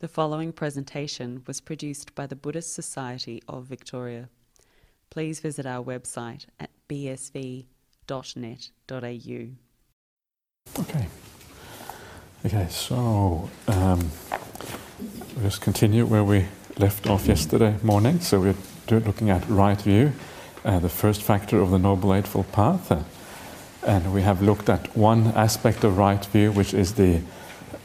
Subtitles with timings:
[0.00, 4.30] The following presentation was produced by the Buddhist Society of Victoria.
[5.10, 7.66] Please visit our website at bsv.net.au.
[10.78, 11.06] Okay.
[12.46, 14.10] Okay, so um,
[15.36, 16.46] we'll just continue where we
[16.78, 18.20] left off yesterday morning.
[18.20, 20.14] So we're looking at right view,
[20.64, 22.90] uh, the first factor of the Noble Eightfold Path.
[22.90, 23.02] Uh,
[23.86, 27.20] and we have looked at one aspect of right view, which is the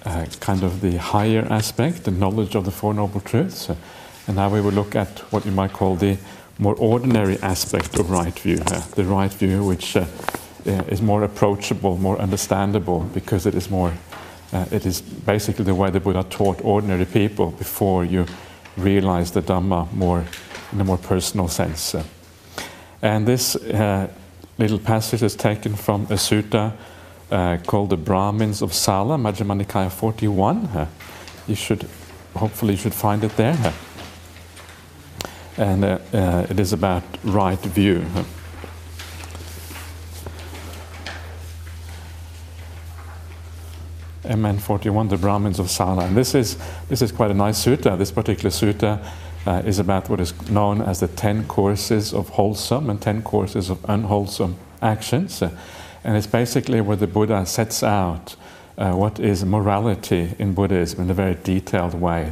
[0.06, 3.70] uh, kind of the higher aspect, the knowledge of the Four Noble Truths.
[3.70, 3.76] Uh,
[4.28, 6.18] and now we will look at what you might call the
[6.58, 10.06] more ordinary aspect of right view, uh, the right view which uh,
[10.66, 13.94] uh, is more approachable, more understandable, because it is more,
[14.54, 18.26] uh, it is basically the way the Buddha taught ordinary people before you
[18.78, 20.26] realize the Dhamma more
[20.72, 21.96] in a more personal sense.
[23.02, 23.56] And this
[24.58, 26.74] little passage is taken from a sutta
[27.32, 30.58] uh, called the Brahmins of Sala, Majjhima Nikaya 41.
[30.66, 30.88] Uh,
[31.48, 31.88] you should,
[32.36, 33.58] hopefully, you should find it there.
[33.64, 33.74] Uh,
[35.58, 38.06] and uh, uh, it is about right view.
[44.28, 46.06] MN 41, the Brahmins of Sala.
[46.06, 46.58] And this is,
[46.90, 47.98] this is quite a nice sutta.
[47.98, 49.00] This particular sutta
[49.66, 53.84] is about what is known as the 10 courses of wholesome and 10 courses of
[53.88, 55.44] unwholesome actions.
[56.06, 58.36] And it's basically where the Buddha sets out
[58.78, 62.32] uh, what is morality in Buddhism in a very detailed way,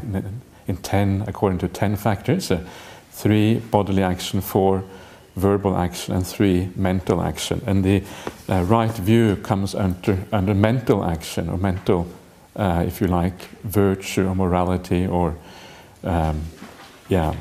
[0.68, 2.64] in 10, according to 10 factors uh,
[3.12, 4.84] three bodily action, four
[5.36, 7.62] verbal action, and three mental action.
[7.66, 8.04] And the
[8.50, 12.08] uh, right view comes under, under mental action, or mental,
[12.56, 15.36] uh, if you like, virtue or morality, or
[16.04, 16.42] um,
[17.10, 17.34] yeah.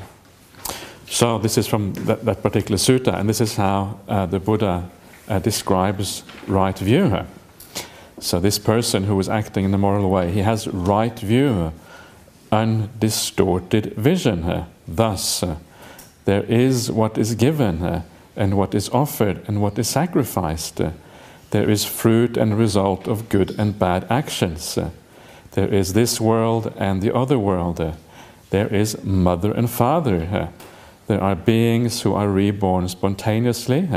[1.09, 4.91] So this is from that, that, particular sutta, and this is how uh, the Buddha
[5.29, 7.27] uh, describes right view.
[8.21, 11.73] So this person who is acting in the moral way, he has right view,
[12.51, 14.65] undistorted vision.
[14.87, 15.57] Thus, uh,
[16.25, 18.03] there is what is given, uh,
[18.37, 20.81] and what is offered, and what is sacrificed.
[21.51, 24.79] There is fruit and result of good and bad actions.
[25.53, 27.95] There is this world and the other world.
[28.51, 30.49] There is mother and father.
[31.09, 33.89] There are beings who are reborn spontaneously.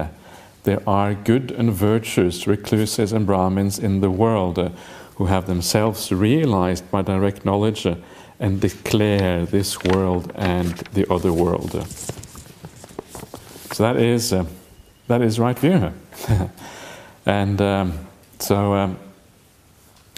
[0.66, 4.58] There are good and virtuous recluses and Brahmins in the world
[5.16, 7.88] who have themselves realized by direct knowledge
[8.40, 11.72] and declare this world and the other world.
[13.72, 14.46] So that is uh,
[15.08, 15.94] that is right view,
[17.26, 18.08] and um,
[18.40, 18.98] so um,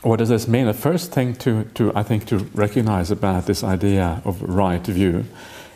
[0.02, 0.66] what does this mean?
[0.66, 5.25] The first thing to, to I think to recognize about this idea of right view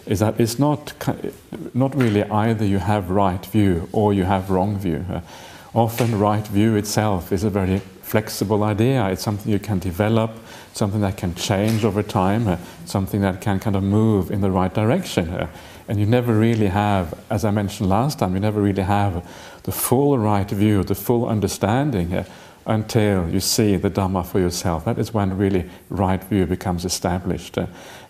[0.06, 0.94] is that it's not
[1.73, 5.06] not really either you have right view or you have wrong view.
[5.09, 5.22] Uh,
[5.73, 9.07] often, right view itself is a very flexible idea.
[9.09, 10.31] It's something you can develop
[10.73, 14.51] something that can change over time, uh, something that can kind of move in the
[14.51, 15.29] right direction.
[15.29, 15.47] Uh,
[15.88, 19.28] and you never really have, as I mentioned last time, you never really have
[19.63, 22.23] the full right view, the full understanding uh,
[22.66, 24.85] until you see the Dhamma for yourself.
[24.85, 27.57] That is when really right view becomes established.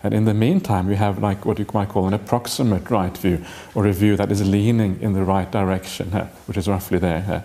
[0.02, 3.44] And in the meantime, you have like what you might call an approximate right view,
[3.74, 6.10] or a view that is leaning in the right direction,
[6.46, 7.44] which is roughly there.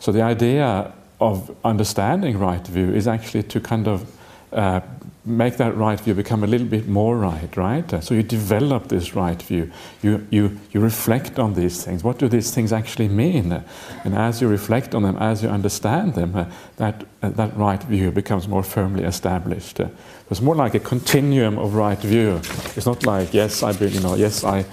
[0.00, 4.10] So the idea of understanding right view is actually to kind of
[4.52, 4.80] uh,
[5.26, 7.92] make that right view become a little bit more right, right?
[7.92, 9.70] Uh, so you develop this right view.
[10.00, 12.04] You, you, you reflect on these things.
[12.04, 13.52] What do these things actually mean?
[13.52, 13.62] Uh,
[14.04, 16.44] and as you reflect on them, as you understand them, uh,
[16.76, 19.80] that, uh, that right view becomes more firmly established.
[19.80, 19.88] Uh,
[20.30, 22.40] it's more like a continuum of right view.
[22.76, 24.64] It's not like, yes, I, you know, yes, I,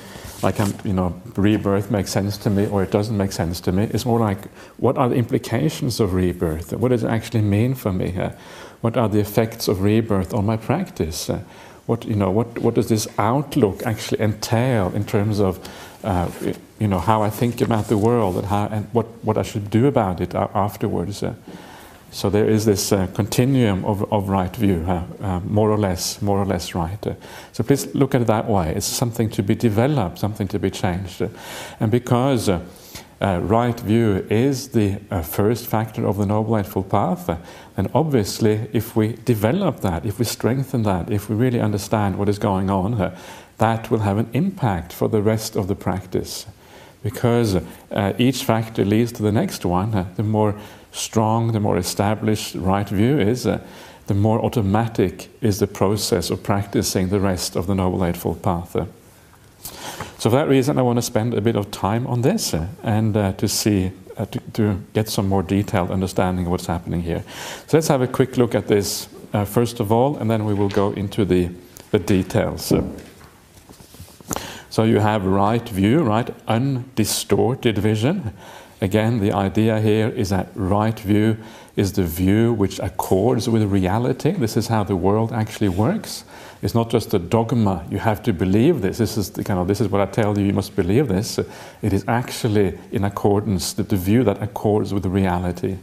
[0.43, 3.71] like, I'm, you know, rebirth makes sense to me or it doesn't make sense to
[3.71, 3.89] me.
[3.91, 6.73] It's more like, what are the implications of rebirth?
[6.73, 8.13] What does it actually mean for me?
[8.83, 11.29] What are the effects of rebirth on my practice?
[11.29, 11.39] Uh,
[11.85, 15.57] what, you know, what, what does this outlook actually entail in terms of
[16.03, 16.29] uh,
[16.79, 19.69] you know, how I think about the world and, how, and what, what I should
[19.69, 21.23] do about it afterwards?
[21.23, 21.33] Uh,
[22.11, 26.37] so there is this uh, continuum of, of right view, uh, more or less, more
[26.37, 26.99] or less right.
[27.53, 28.73] So please look at it that way.
[28.75, 31.23] It's something to be developed, something to be changed.
[31.79, 32.49] And because
[33.23, 37.39] uh, right view is the first factor of the Noble Eightfold Path,
[37.77, 42.27] and obviously, if we develop that, if we strengthen that, if we really understand what
[42.27, 43.15] is going on here,
[43.57, 46.45] that will have an impact for the rest of the practice.
[47.01, 47.55] Because
[47.91, 49.93] uh, each factor leads to the next one.
[49.93, 50.55] Uh, the more
[50.91, 53.59] strong, the more established right view is, uh,
[54.07, 58.75] the more automatic is the process of practicing the rest of the Noble Eightfold Path.
[60.17, 62.67] So, for that reason, I want to spend a bit of time on this uh,
[62.83, 67.01] and uh, to see uh, to, to, get some more detailed understanding of what's happening
[67.01, 67.23] here.
[67.67, 70.53] So let's have a quick look at this uh, first of all, and then we
[70.53, 71.49] will go into the,
[71.91, 72.71] the details.
[74.69, 78.33] So you have right view, right, undistorted vision.
[78.81, 81.37] Again, the idea here is that right view
[81.75, 84.31] is the view which accords with reality.
[84.31, 86.23] This is how the world actually works.
[86.63, 87.85] It's not just a dogma.
[87.91, 88.97] You have to believe this.
[88.97, 90.45] This is the kind of this is what I tell you.
[90.45, 91.37] You must believe this.
[91.81, 95.75] It is actually in accordance with the view that accords with reality.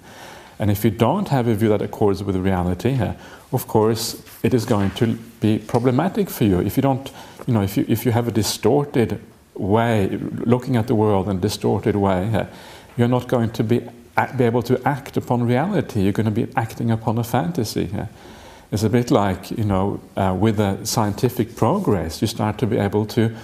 [0.58, 3.12] And if you don't have a view that accords with reality, uh,
[3.52, 6.60] of course, it is going to be problematic for you.
[6.60, 7.12] If you don't,
[7.46, 9.20] you know, if you if you have a distorted
[9.54, 10.08] way
[10.46, 12.46] looking at the world in a distorted way, uh,
[12.96, 13.82] you're not going to be
[14.38, 16.00] be able to act upon reality.
[16.00, 17.90] You're going to be acting upon a fantasy.
[18.72, 22.78] It's a bit like, you know, uh, with the scientific progress, you start to be
[22.78, 23.34] able to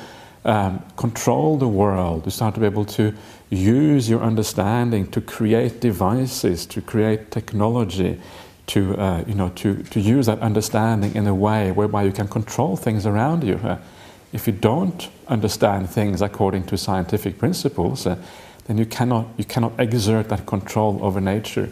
[0.44, 2.24] um, control the world.
[2.24, 3.12] You start to be able to
[3.50, 8.20] use your understanding to create devices, to create technology,
[8.68, 12.28] to, uh, you know, to, to use that understanding in a way whereby you can
[12.28, 13.56] control things around you.
[13.56, 13.78] Uh,
[14.32, 18.16] if you don't understand things according to scientific principles, uh,
[18.66, 21.68] then you cannot, you cannot exert that control over nature.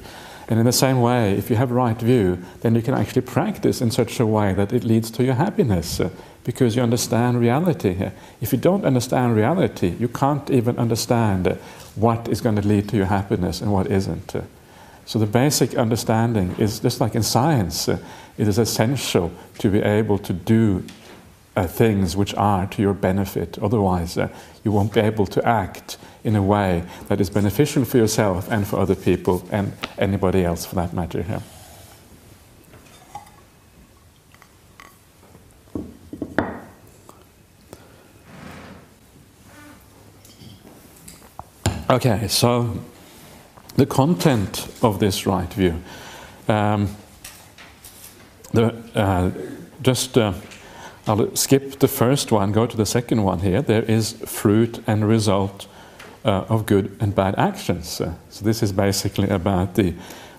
[0.49, 3.81] And in the same way, if you have right view, then you can actually practice
[3.81, 6.11] in such a way that it leads to your happiness uh,
[6.45, 8.11] because you understand reality.
[8.41, 11.55] If you don't understand reality, you can't even understand uh,
[11.95, 14.35] what is going to lead to your happiness and what isn't.
[15.07, 17.99] So the basic understanding is just like in science, uh,
[18.37, 20.85] it is essential to be able to do
[21.57, 23.59] things which are to your benefit.
[23.61, 24.19] Otherwise,
[24.65, 28.67] you won't be able to act in a way that is beneficial for yourself and
[28.67, 31.25] for other people and anybody else for that matter.
[31.29, 31.41] Yeah.
[41.91, 42.79] Okay, so
[43.77, 45.81] the content of this right view.
[46.49, 46.89] Um,
[48.53, 49.31] the, uh,
[49.83, 50.33] just uh,
[51.07, 53.61] I'll skip the first one, go to the second one here.
[53.61, 55.67] There is fruit and result
[56.25, 58.01] uh, of good and bad actions.
[58.01, 59.95] Uh, so this is basically about the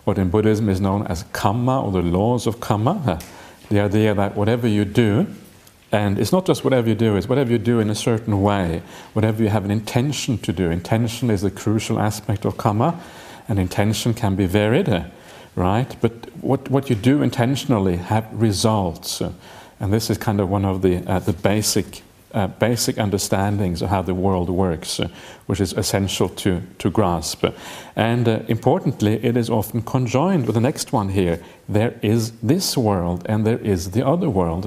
[0.05, 3.01] what in Buddhism is known as karma or the laws of karma.
[3.05, 3.19] Uh,
[3.69, 5.27] the idea that whatever you do,
[5.91, 8.81] and it's not just whatever you do, it's whatever you do in a certain way,
[9.13, 10.71] whatever you have an intention to do.
[10.71, 12.99] Intention is a crucial aspect of karma,
[13.47, 14.89] and intention can be varied,
[15.55, 15.95] right?
[16.01, 19.21] But what, what you do intentionally have results.
[19.85, 22.01] And this is kind of one of the, uh, the basic
[22.33, 25.07] uh, basic understandings of how the world works, uh,
[25.45, 27.45] which is essential to, to grasp.
[27.95, 31.39] And uh, importantly, it is often conjoined with the next one here.
[31.69, 34.65] There is this world and there is the other world.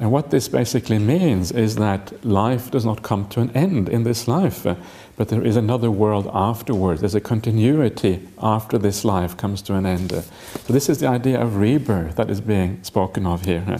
[0.00, 4.02] And what this basically means is that life does not come to an end in
[4.02, 4.76] this life, uh,
[5.16, 7.02] but there is another world afterwards.
[7.02, 10.10] There's a continuity after this life comes to an end.
[10.10, 13.78] So, this is the idea of rebirth that is being spoken of here.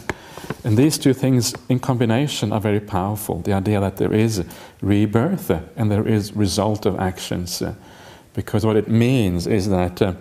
[0.63, 3.41] And these two things in combination are very powerful.
[3.41, 4.45] The idea that there is
[4.83, 7.63] rebirth and there is result of actions.
[8.35, 10.15] Because what it means is that uh,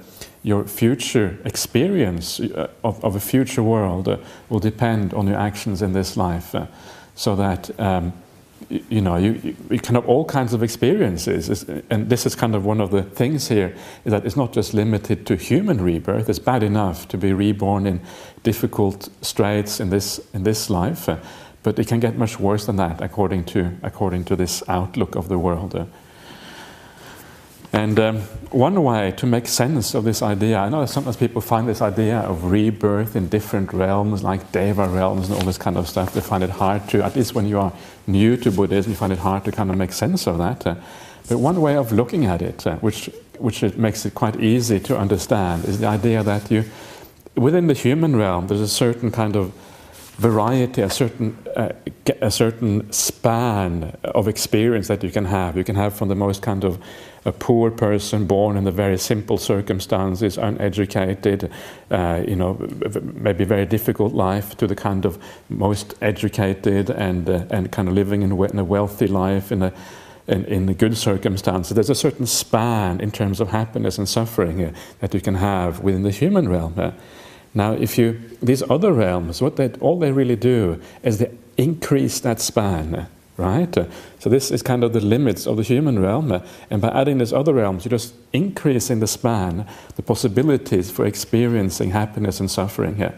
[0.43, 4.17] your future experience uh, of, of, a future world uh,
[4.49, 6.55] will depend on your actions in this life.
[6.55, 6.65] Uh,
[7.15, 8.13] so that um,
[8.69, 11.65] you know, you, you can have all kinds of experiences.
[11.89, 13.75] And this is kind of one of the things here,
[14.05, 16.29] is that it's not just limited to human rebirth.
[16.29, 18.01] It's bad enough to be reborn in
[18.43, 21.09] difficult straits in this, in this life,
[21.63, 25.29] but it can get much worse than that, according to, according to this outlook of
[25.29, 25.73] the world.
[27.71, 28.17] And um,
[28.49, 32.17] one way to make sense of this idea, I know sometimes people find this idea
[32.19, 36.21] of rebirth in different realms, like Deva realms and all this kind of stuff, they
[36.21, 37.71] find it hard to, at least when you are
[38.07, 40.65] new to Buddhism, you find it hard to kind of make sense of that.
[40.65, 40.75] Uh,
[41.27, 43.05] but one way of looking at it, uh, which,
[43.37, 46.63] which it makes it quite easy to understand, is the idea that you,
[47.35, 49.53] within the human realm, there's a certain kind of
[50.17, 51.71] variety, a certain, uh,
[52.19, 55.55] a certain span of experience that you can have.
[55.55, 56.83] You can have from the most kind of
[57.25, 61.51] a poor person born in the very simple circumstances, uneducated,
[61.91, 62.53] uh, you know,
[63.13, 65.17] maybe very difficult life, to the kind of
[65.49, 69.73] most educated and uh, and kind of living in, in a wealthy life in a
[70.27, 71.75] in, in the good circumstances.
[71.75, 75.81] There's a certain span in terms of happiness and suffering uh, that you can have
[75.81, 76.73] within the human realm.
[76.77, 76.91] Uh.
[77.53, 82.19] Now, if you these other realms, what they all they really do is they increase
[82.21, 83.07] that span.
[83.39, 83.87] Uh right?
[84.19, 87.33] So this is kind of the limits of the human realm, and by adding these
[87.33, 89.65] other realms, you're just increasing the span,
[89.95, 93.17] the possibilities for experiencing happiness and suffering here.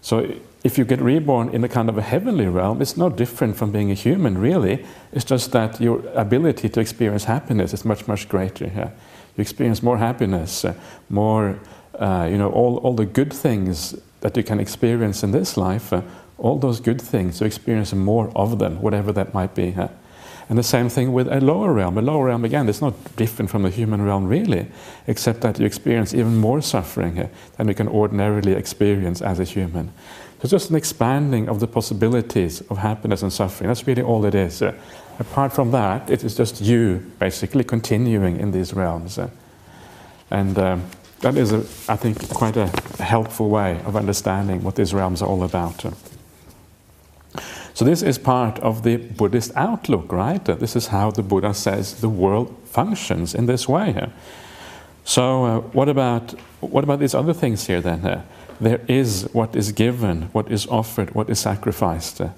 [0.00, 3.56] So if you get reborn in a kind of a heavenly realm, it's no different
[3.56, 4.84] from being a human, really.
[5.12, 8.92] It's just that your ability to experience happiness is much, much greater here.
[9.36, 10.74] You experience more happiness, uh,
[11.08, 11.58] more,
[11.94, 15.92] uh, you know, all, all the good things that you can experience in this life,
[15.92, 16.02] uh,
[16.42, 19.74] all those good things, you experience more of them, whatever that might be.
[19.74, 19.88] Uh.
[20.48, 21.96] And the same thing with a lower realm.
[21.96, 24.66] A lower realm, again, it's not different from the human realm really,
[25.06, 29.44] except that you experience even more suffering uh, than you can ordinarily experience as a
[29.44, 29.86] human.
[29.86, 33.68] So it's just an expanding of the possibilities of happiness and suffering.
[33.68, 34.60] That's really all it is.
[34.60, 34.74] Uh,
[35.20, 39.18] apart from that, it is just you basically continuing in these realms.
[39.18, 39.30] Uh,
[40.30, 40.84] and um,
[41.20, 41.58] that is, a,
[41.88, 42.66] I think, quite a
[43.00, 45.84] helpful way of understanding what these realms are all about.
[47.72, 47.76] Uh.
[47.76, 50.48] So, this is part of the Buddhist outlook, right?
[50.48, 54.10] Uh, this is how the Buddha says the world functions in this way.
[55.04, 58.04] So, uh, what, about, what about these other things here then?
[58.04, 58.22] Uh,
[58.60, 62.20] there is what is given, what is offered, what is sacrificed.
[62.20, 62.28] Uh,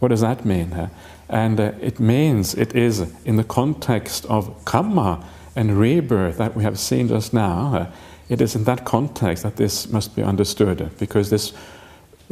[0.00, 0.72] what does that mean?
[0.72, 0.88] Uh,
[1.28, 5.24] and uh, it means it is in the context of karma
[5.56, 7.88] and rebirth that we have seen just now.
[8.28, 11.52] it is in that context that this must be understood, because this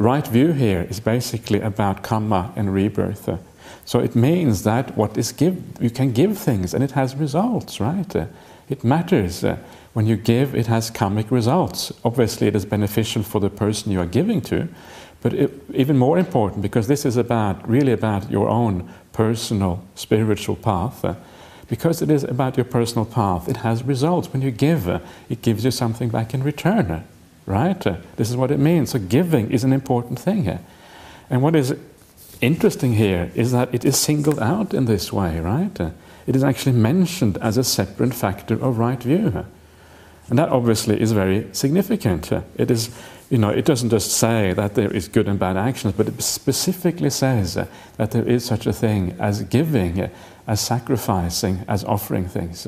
[0.01, 3.29] right view here is basically about karma and rebirth.
[3.85, 7.79] So it means that what is give, you can give things and it has results,
[7.79, 8.15] right?
[8.69, 9.43] It matters.
[9.93, 11.91] When you give, it has karmic results.
[12.05, 14.69] Obviously, it is beneficial for the person you are giving to,
[15.21, 20.55] but it, even more important, because this is about really about your own personal spiritual
[20.55, 21.03] path.
[21.71, 24.27] because it is about your personal path, it has results.
[24.33, 24.89] When you give,
[25.29, 27.05] it gives you something back in return.
[27.45, 27.85] Right?
[27.85, 28.91] Uh, this is what it means.
[28.91, 30.59] So giving is an important thing here.
[31.29, 31.75] And what is
[32.41, 35.79] interesting here is that it is singled out in this way, right?
[35.79, 35.91] Uh,
[36.27, 39.45] it is actually mentioned as a separate factor of right view.
[40.29, 42.31] And that obviously is very significant.
[42.31, 42.89] It is,
[43.29, 46.21] you know, it doesn't just say that there is good and bad actions, but it
[46.21, 50.09] specifically says that there is such a thing as giving,
[50.47, 52.67] as sacrificing, as offering things.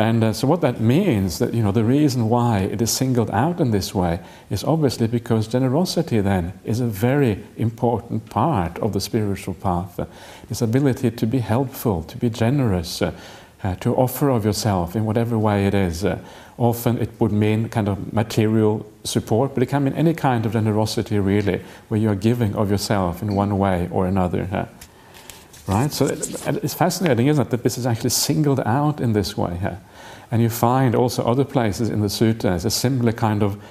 [0.00, 3.30] And uh, so, what that means that you know the reason why it is singled
[3.32, 8.94] out in this way is obviously because generosity then is a very important part of
[8.94, 10.00] the spiritual path.
[10.48, 13.12] This ability to be helpful, to be generous, uh,
[13.62, 16.02] uh to offer of yourself in whatever way it is.
[16.02, 16.18] Uh,
[16.56, 20.52] often it would mean kind of material support, but it can mean any kind of
[20.54, 24.66] generosity really, where you are giving of yourself in one way or another.
[25.66, 25.92] Right?
[25.92, 29.78] So it's fascinating, isn't it, that this is actually singled out in this way here.
[30.30, 33.62] And you find also other places in the sutras a similar kind of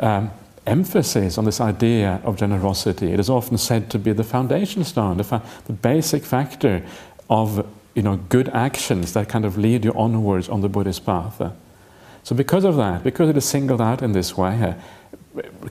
[0.00, 0.30] um,
[0.66, 3.12] emphasis on this idea of generosity.
[3.12, 6.82] It is often said to be the foundation stone, the, fa- the basic factor
[7.30, 11.40] of you know, good actions that kind of lead you onwards on the Buddhist path.
[12.22, 14.74] So, because of that, because it is singled out in this way,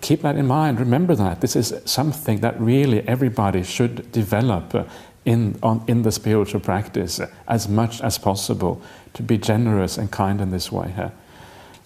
[0.01, 0.79] keep that in mind.
[0.79, 4.89] Remember that this is something that really everybody should develop
[5.25, 8.81] in, on, in the spiritual practice as much as possible
[9.17, 10.91] to be generous and kind in this way.
[10.95, 11.09] Huh?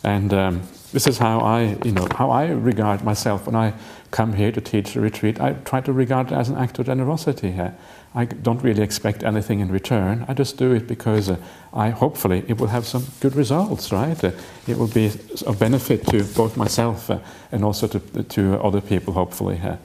[0.03, 0.61] And um,
[0.91, 3.73] this is how I, you know, how I regard myself when I
[4.11, 5.39] come here to teach a retreat.
[5.39, 7.73] I try to regard it as an act of generosity here.
[8.13, 10.25] I don't really expect anything in return.
[10.27, 11.37] I just do it because uh,
[11.73, 14.21] I hopefully it will have some good results, right?
[14.21, 14.31] Uh,
[14.67, 15.11] it will be
[15.47, 17.19] a benefit to both myself uh,
[17.53, 19.55] and also to, to other people, hopefully.
[19.55, 19.79] Here.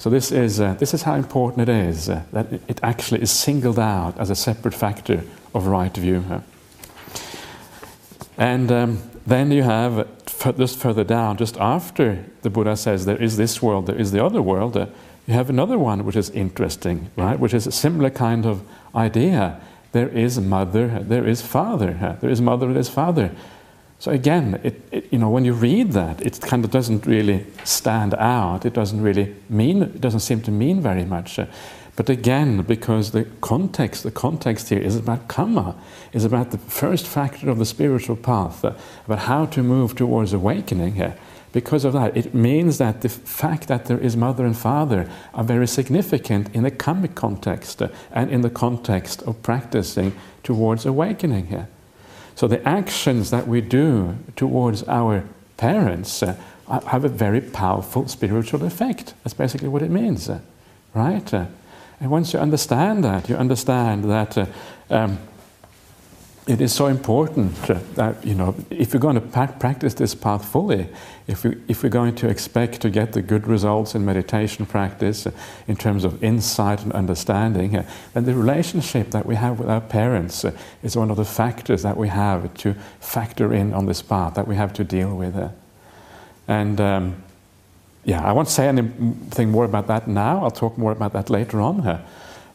[0.00, 3.30] So this is, uh, this is how important it is uh, that it actually is
[3.30, 6.24] singled out as a separate factor of right view.
[8.38, 10.08] And um, then you have,
[10.56, 14.24] just further down, just after the Buddha says there is this world, there is the
[14.24, 14.86] other world, uh,
[15.26, 17.38] you have another one which is interesting, right?
[17.38, 18.62] Which is a similar kind of
[18.94, 19.60] idea.
[19.92, 23.32] There is mother, there is father, there is mother, there is father.
[24.00, 27.44] So again, it, it, you know, when you read that, it kind of doesn't really
[27.64, 28.64] stand out.
[28.64, 31.38] It doesn't really mean, it doesn't seem to mean very much.
[31.96, 35.76] But again, because the context, the context here is about karma,
[36.14, 38.72] is about the first factor of the spiritual path, uh,
[39.04, 41.18] about how to move towards awakening here.
[41.52, 45.44] Because of that, it means that the fact that there is mother and father are
[45.44, 51.48] very significant in the karmic context uh, and in the context of practicing towards awakening
[51.48, 51.68] here.
[52.40, 55.24] So the actions that we do towards our
[55.58, 56.36] parents uh,
[56.86, 59.12] have a very powerful spiritual effect.
[59.22, 60.40] That's basically what it means, uh,
[60.94, 61.34] right?
[61.34, 61.44] Uh,
[62.00, 64.46] and once you understand that, you understand that uh,
[64.88, 65.18] um,
[66.50, 67.54] it is so important
[67.94, 70.88] that, you know, if we're going to practice this path fully,
[71.28, 75.28] if, we, if we're going to expect to get the good results in meditation practice
[75.68, 80.44] in terms of insight and understanding, then the relationship that we have with our parents
[80.82, 84.48] is one of the factors that we have to factor in on this path, that
[84.48, 85.52] we have to deal with.
[86.48, 87.22] And um,
[88.04, 90.42] yeah, I won't say anything more about that now.
[90.42, 92.02] I'll talk more about that later on.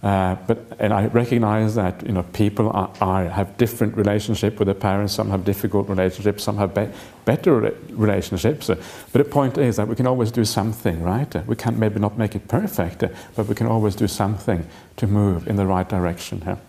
[0.06, 4.68] Uh, but and I recognize that you know people are, are, have different relationship with
[4.68, 5.16] their parents.
[5.16, 6.44] Some have difficult relationships.
[6.44, 6.92] Some have be-
[7.26, 8.70] better re- relationships.
[8.70, 8.76] Uh,
[9.12, 11.36] but the point is that we can always do something, right?
[11.36, 13.04] Uh, we can maybe not make it perfect,
[13.36, 16.60] but we can always do something to move in the right direction here.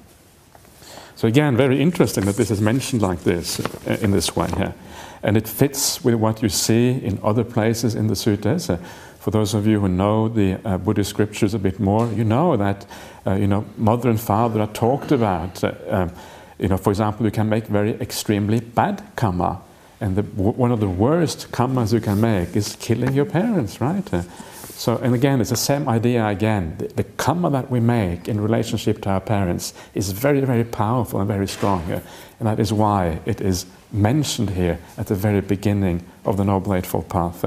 [1.14, 3.60] So again, very interesting that this is mentioned like this
[4.00, 4.74] in this way here,
[5.22, 8.80] and it fits with what you see in other places in the suttas.
[9.26, 12.56] For those of you who know the uh, Buddhist scriptures a bit more, you know
[12.56, 12.86] that
[13.26, 15.64] uh, you know mother and father are talked about.
[15.64, 16.12] Uh, um,
[16.60, 19.62] you know, for example, you can make very extremely bad karma,
[20.00, 24.14] and the, one of the worst karmas you can make is killing your parents, right?
[24.14, 24.22] Uh,
[24.68, 26.76] so, and again, it's the same idea again.
[26.78, 31.18] The, the karma that we make in relationship to our parents is very, very powerful
[31.18, 32.00] and very strong, uh,
[32.38, 36.74] and that is why it is mentioned here at the very beginning of the Noble
[36.74, 37.44] Eightfold Path.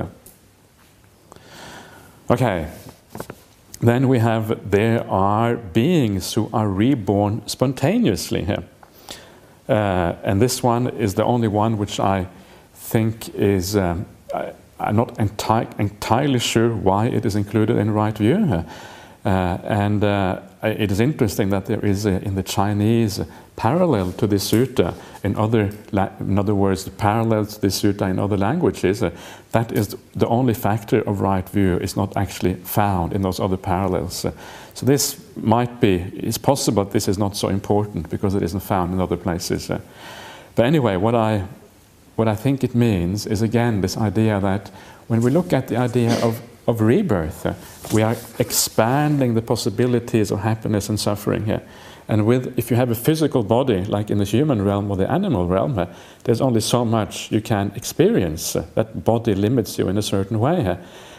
[2.30, 2.34] Uh.
[2.34, 2.68] Okay,
[3.82, 8.64] then we have there are beings who are reborn spontaneously here.
[9.68, 12.28] Uh, and this one is the only one which I
[12.74, 18.18] think is, um, I, am not enti- entirely sure why it is included in right
[18.18, 18.66] view.
[19.26, 23.22] Uh, and uh, it is interesting that there is in the Chinese
[23.56, 25.72] parallel to this sutta in other,
[26.20, 29.02] in other words, the parallels to this sutta in other languages.
[29.04, 29.12] Uh,
[29.52, 33.58] that is the only factor of right view is not actually found in those other
[33.58, 34.26] parallels.
[34.26, 34.32] Uh,
[34.74, 38.94] so this might be, it's possible this is not so important because it isn't found
[38.94, 39.70] in other places.
[39.70, 39.80] Uh,
[40.56, 41.46] but anyway, what I,
[42.16, 44.70] what I think it means is again this idea that
[45.08, 47.92] when we look at the idea of of rebirth.
[47.92, 51.64] We are expanding the possibilities of happiness and suffering here.
[52.08, 55.10] And with, if you have a physical body, like in the human realm or the
[55.10, 55.88] animal realm, uh,
[56.24, 58.56] there's only so much you can experience.
[58.56, 60.66] Uh, that body limits you in a certain way.
[60.66, 60.78] Uh,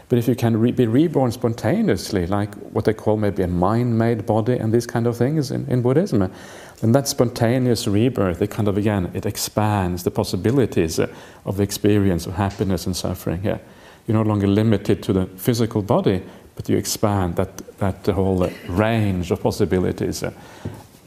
[0.09, 3.99] but if you can re- be reborn spontaneously, like what they call maybe a mind
[3.99, 6.33] made body and these kind of things in, in Buddhism,
[6.81, 12.27] then that spontaneous rebirth, it kind of again, it expands the possibilities of the experience
[12.27, 13.61] of happiness and suffering here.
[14.07, 16.23] You're no longer limited to the physical body,
[16.55, 20.25] but you expand that, that whole range of possibilities.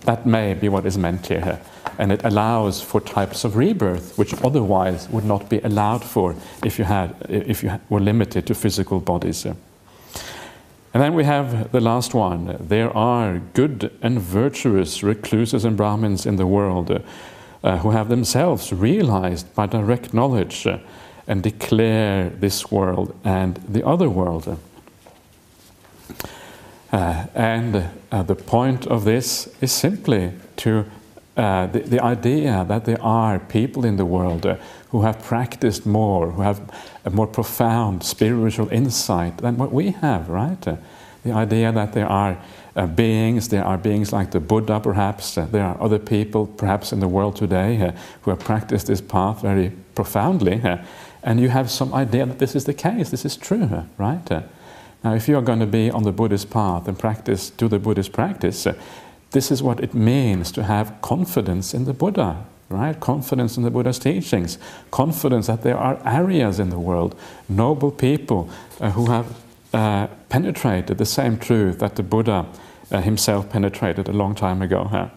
[0.02, 1.60] That may be what is meant here.
[1.98, 6.80] And it allows for types of rebirth which otherwise would not be allowed for if
[6.80, 9.46] you, had, if you were limited to physical bodies.
[9.46, 12.56] And then we have the last one.
[12.60, 17.02] There are good and virtuous recluses and Brahmins in the world
[17.63, 20.78] uh, who have themselves realized by direct knowledge uh,
[21.28, 24.58] and declare this world and the other world.
[26.92, 30.86] Uh, and uh, the point of this is simply to
[31.36, 34.56] uh, the, the, idea that there are people in the world uh,
[34.90, 36.62] who have practiced more, who have
[37.06, 40.68] a more profound spiritual insight than what we have, right?
[40.68, 40.76] Uh,
[41.24, 42.38] the idea that there are
[42.76, 47.00] uh, beings, there are beings like the Buddha perhaps, there are other people perhaps in
[47.00, 50.62] the world today who have practiced this path very profoundly,
[51.24, 54.30] and you have some idea that this is the case, this is true, right?
[55.04, 57.80] Now, if you are going to be on the Buddhist path and practice, do the
[57.80, 58.68] Buddhist practice,
[59.32, 63.00] this is what it means to have confidence in the Buddha, right?
[63.00, 64.58] Confidence in the Buddha's teachings,
[64.92, 67.16] confidence that there are aryas in the world,
[67.50, 69.26] noble people uh, who have
[69.74, 72.46] uh, penetrated the same truth that the Buddha
[72.92, 74.86] uh, himself penetrated a long time ago.
[74.86, 75.10] Huh?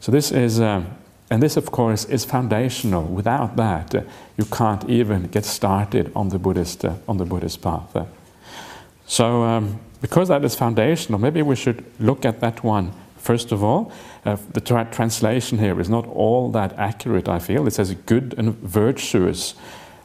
[0.00, 0.86] So this is, um,
[1.32, 3.04] and this of course is foundational.
[3.04, 3.94] Without that,
[4.36, 7.96] you can't even get started on the Buddhist uh, on the Buddhist path.
[9.06, 12.92] So, um, because that is foundational, maybe we should look at that one
[13.22, 13.92] first of all.
[14.26, 17.66] Uh, the tra- translation here is not all that accurate, I feel.
[17.66, 19.54] It says good and virtuous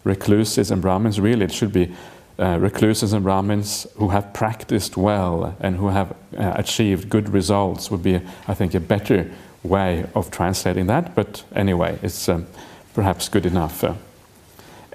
[0.03, 1.19] recluses and Brahmins.
[1.19, 1.93] Really, it should be
[2.39, 7.91] uh, recluses and Brahmins who have practiced well and who have uh, achieved good results,
[7.91, 9.31] would be, I think, a better
[9.67, 11.15] way of translating that.
[11.15, 12.47] But anyway, it's um,
[12.93, 13.84] perhaps good enough.
[13.84, 13.95] Uh,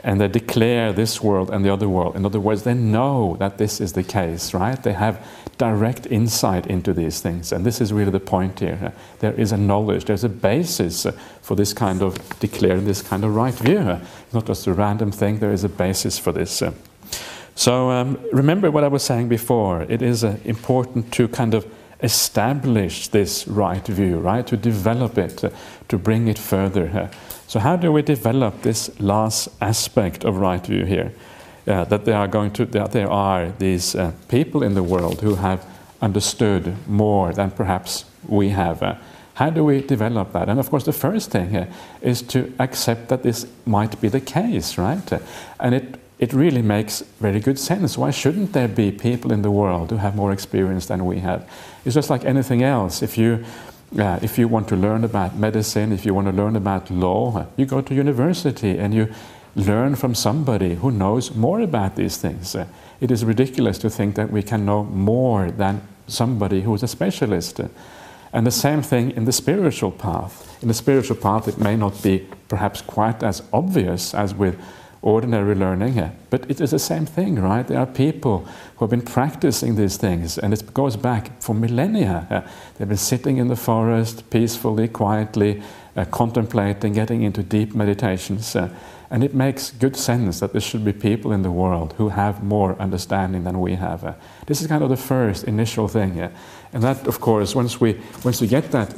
[0.04, 2.16] and they declare this world and the other world.
[2.16, 4.82] In other words, they know that this is the case, right?
[4.82, 5.24] They have
[5.58, 7.52] direct insight into these things.
[7.52, 8.92] And this is really the point here.
[9.20, 11.06] There is a knowledge, there's a basis
[11.40, 14.00] for this kind of declaring this kind of right view.
[14.24, 16.62] It's not just a random thing, there is a basis for this.
[17.54, 19.82] So um, remember what I was saying before.
[19.82, 21.66] It is uh, important to kind of
[22.02, 24.46] establish this right view, right?
[24.46, 25.50] To develop it, uh,
[25.88, 27.10] to bring it further.
[27.46, 31.12] So, how do we develop this last aspect of right view here?
[31.66, 35.20] Uh, that there are going to that there are these uh, people in the world
[35.20, 35.64] who have
[36.00, 38.82] understood more than perhaps we have.
[38.82, 38.94] Uh,
[39.34, 40.48] how do we develop that?
[40.48, 41.68] And of course, the first thing here
[42.00, 45.22] is to accept that this might be the case, right?
[45.60, 47.98] And it it really makes very good sense.
[47.98, 51.48] Why shouldn't there be people in the world who have more experience than we have?
[51.84, 53.02] It's just like anything else.
[53.02, 53.44] If you
[53.98, 57.46] uh, if you want to learn about medicine, if you want to learn about law,
[57.56, 59.08] you go to university and you
[59.54, 62.56] learn from somebody who knows more about these things.
[63.00, 66.88] It is ridiculous to think that we can know more than somebody who is a
[66.88, 67.60] specialist.
[68.32, 70.56] And the same thing in the spiritual path.
[70.62, 74.58] In the spiritual path, it may not be perhaps quite as obvious as with
[75.02, 77.66] ordinary learning, but it is the same thing, right?
[77.66, 82.44] There are people who have been practicing these things, and it goes back for millennia.
[82.78, 85.60] They've been sitting in the forest peacefully, quietly,
[85.96, 88.56] uh, contemplating, getting into deep meditations.
[88.56, 88.68] Uh,
[89.10, 92.42] and it makes good sense that there should be people in the world who have
[92.42, 94.04] more understanding than we have.
[94.04, 94.14] Uh,
[94.46, 96.30] this is kind of the first initial thing.
[96.72, 98.94] Uh, and that, of course, once we, once we get that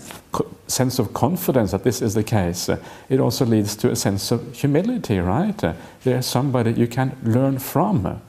[0.66, 4.30] sense of confidence that this is the case, uh, it also leads to a sense
[4.30, 5.62] of humility, right?
[5.62, 8.20] Uh, there's somebody you can learn from.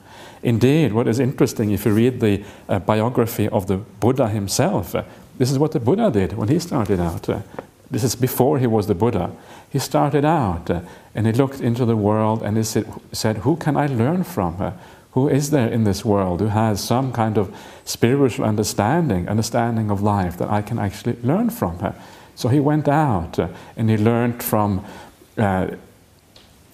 [0.42, 4.94] Indeed, what is interesting, if you read the uh, biography of the Buddha himself,
[5.38, 7.28] this is what the Buddha did when he started out.
[7.90, 9.30] This is before he was the Buddha.
[9.70, 10.80] He started out uh,
[11.14, 14.74] and he looked into the world and he said, said, Who can I learn from?
[15.16, 19.90] Uh, who is there in this world who has some kind of spiritual understanding, understanding
[19.90, 21.94] of life that I can actually learn from her?
[22.34, 24.84] So he went out uh, and he learned from
[25.38, 25.68] uh,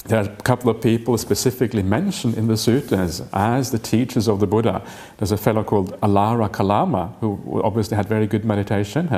[0.04, 4.40] there are a couple of people specifically mentioned in the sutras as the teachers of
[4.40, 4.82] the Buddha.
[5.18, 9.08] There's a fellow called Alara Kalama, who obviously had very good meditation.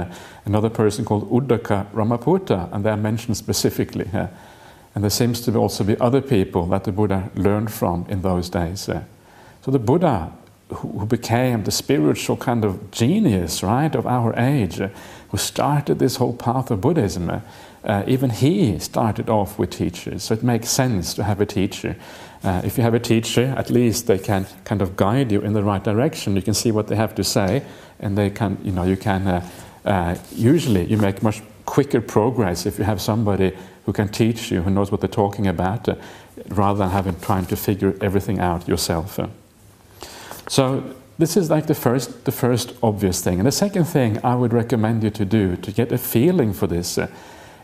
[0.45, 4.11] Another person called Uddaka Ramaputta, and they are mentioned specifically.
[4.95, 8.51] And there seems to also be other people that the Buddha learned from in those
[8.51, 8.91] days.
[9.65, 10.31] So the Buddha,
[10.69, 14.77] who became the spiritual kind of genius, right, of our age,
[15.31, 17.41] who started this whole path of Buddhism,
[17.83, 21.97] uh, even he started off with teachers, so it makes sense to have a teacher.
[22.43, 25.55] Uh, if you have a teacher, at least they can kind of guide you in
[25.55, 26.37] the right direction.
[26.37, 27.63] You can see what they have to say,
[28.01, 29.27] and they can, you know, you can.
[29.27, 29.51] Uh,
[29.87, 34.61] uh usually, you make much quicker progress if you have somebody who can teach you,
[34.61, 35.95] who knows what they're talking about, uh,
[36.49, 39.19] rather than having trying to figure everything out yourself.
[40.47, 40.51] Uh.
[40.51, 43.39] So this is like the first, the first obvious thing.
[43.39, 46.67] And the second thing I would recommend you to do to get a feeling for
[46.67, 46.99] this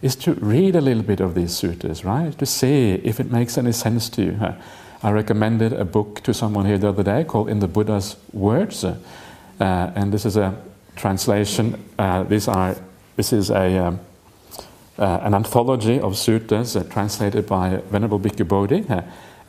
[0.02, 2.36] is to read a little bit of these sutras, right?
[2.38, 4.54] To see if it makes any sense to you.
[5.02, 8.84] I recommended a book to someone here the other day called In the Buddha's Words,
[8.84, 8.96] uh,
[9.58, 10.60] and this is a
[10.94, 11.82] translation.
[11.98, 12.76] Uh, these are
[13.16, 14.00] this is a um,
[14.98, 18.84] uh, an anthology of sutras uh, translated by Venerable Bhikkhu Bodhi.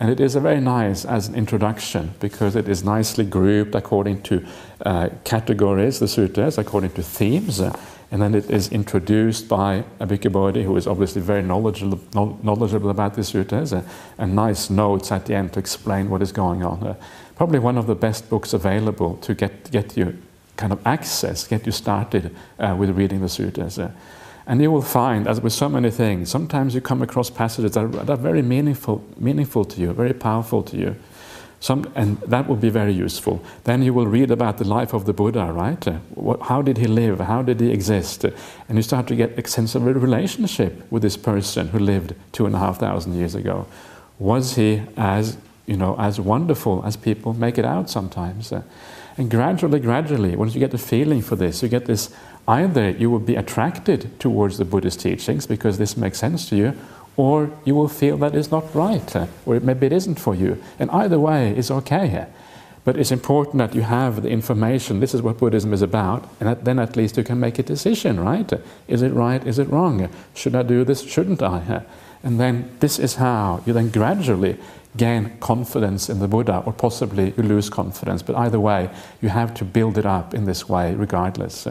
[0.01, 3.75] Uh, and it is a very nice as an introduction because it is nicely grouped
[3.75, 4.45] according to
[4.85, 7.59] uh, categories, the sutras, according to themes.
[7.59, 11.99] And then it is introduced by a Bhikkhu who is obviously very knowledgeable,
[12.43, 13.83] knowledgeable about the sutras, uh,
[14.17, 16.83] and nice notes at the end to explain what is going on.
[16.83, 16.95] Uh,
[17.35, 20.17] probably one of the best books available to get, get you
[20.57, 23.79] kind of access, get you started uh, with reading the sutras.
[24.47, 27.83] And you will find, as with so many things, sometimes you come across passages that
[27.83, 30.95] are, that are very meaningful, meaningful to you, very powerful to you.
[31.59, 33.43] Some, and that will be very useful.
[33.65, 35.85] Then you will read about the life of the Buddha, right?
[36.15, 37.19] What, how did he live?
[37.19, 38.23] How did he exist?
[38.23, 42.15] And you start to get a sense of a relationship with this person who lived
[42.31, 43.67] two and a half thousand years ago.
[44.17, 48.51] Was he as you know as wonderful as people make it out sometimes?
[49.17, 52.09] And gradually, gradually, once you get the feeling for this, you get this
[52.47, 56.73] either you will be attracted towards the Buddhist teachings because this makes sense to you,
[57.17, 60.61] or you will feel that it's not right, uh, or maybe it isn't for you.
[60.79, 62.25] And either way is okay.
[62.83, 65.01] But it's important that you have the information.
[65.01, 68.19] This is what Buddhism is about, and then at least you can make a decision,
[68.19, 68.51] right?
[68.87, 69.45] Is it right?
[69.45, 70.09] Is it wrong?
[70.33, 71.03] Should I do this?
[71.03, 71.83] Shouldn't I?
[72.23, 74.57] And then this is how you then gradually
[74.97, 78.23] gain confidence in the Buddha, or possibly you lose confidence.
[78.23, 78.89] But either way,
[79.21, 81.67] you have to build it up in this way, regardless.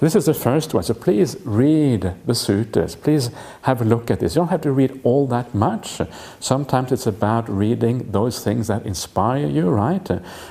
[0.00, 0.84] This is the first one.
[0.84, 2.94] So please read the sutras.
[2.94, 3.30] Please
[3.62, 4.36] have a look at this.
[4.36, 6.00] You don't have to read all that much.
[6.38, 10.08] Sometimes it's about reading those things that inspire you, right?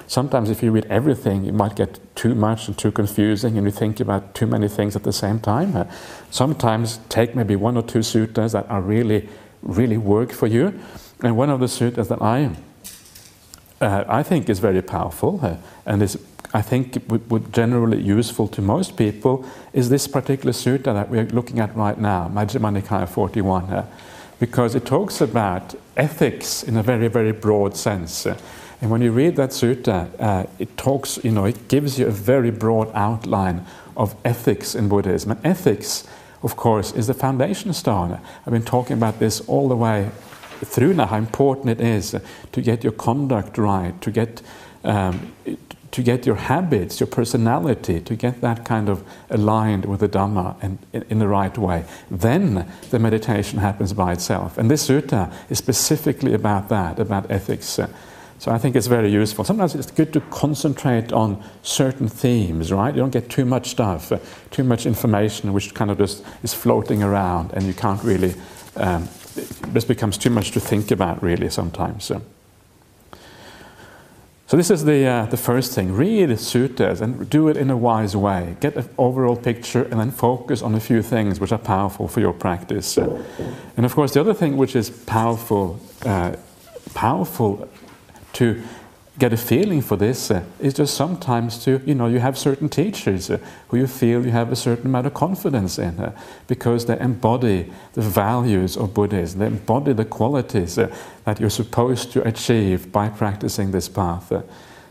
[0.07, 3.71] Sometimes if you read everything, you might get too much and too confusing and you
[3.71, 5.88] think about too many things at the same time.
[6.29, 9.29] Sometimes take maybe one or two sutras that are really,
[9.62, 10.77] really work for you.
[11.23, 12.51] And one of the sutras that I
[13.79, 15.55] uh, I think is very powerful uh,
[15.86, 16.17] and is
[16.53, 21.60] I think would, generally useful to most people is this particular sutta that we're looking
[21.60, 23.86] at right now, Majjhima Nikaya 41, uh,
[24.39, 28.25] because it talks about ethics in a very, very broad sense.
[28.25, 28.38] Uh,
[28.81, 32.12] and when you read that sutta, uh, it talks, you know, it gives you a
[32.12, 33.65] very broad outline
[33.97, 35.31] of ethics in Buddhism.
[35.31, 36.07] And ethics,
[36.43, 38.19] of course, is the foundation stone.
[38.45, 40.12] I've been talking about this all the way
[40.63, 42.15] through now how important it is
[42.51, 44.41] to get your conduct right, to get
[44.83, 45.33] um,
[45.97, 50.55] to get your habits, your personality, to get that kind of aligned with the Dhamma
[50.62, 51.86] and in, the right way.
[52.12, 54.60] Then the meditation happens by itself.
[54.60, 57.65] And this sutta is specifically about that, about ethics.
[57.65, 59.43] So I think it's very useful.
[59.43, 62.93] Sometimes it's good to concentrate on certain themes, right?
[62.93, 64.19] You don't get too much stuff, uh,
[64.51, 68.36] too much information, which kind of just is floating around, and you can't really.
[68.75, 72.03] Um, it just becomes too much to think about, really, sometimes.
[72.03, 72.21] So.
[74.47, 75.91] So this is the, uh, the first thing.
[75.91, 78.55] Read suttas and do it in a wise way.
[78.62, 82.21] Get an overall picture and then focus on a few things which are powerful for
[82.21, 82.95] your practice.
[82.95, 86.38] And of course, the other thing which is powerful, uh,
[86.93, 87.67] powerful
[88.33, 88.63] to
[89.19, 92.69] get a feeling for this uh, is just sometimes to, you know, you have certain
[92.69, 96.15] teachers uh, who you feel you have a certain amount of confidence in uh,
[96.47, 102.27] because they embody the values of Buddhism, they embody the qualities that you're supposed to
[102.27, 104.32] achieve by practicing this path.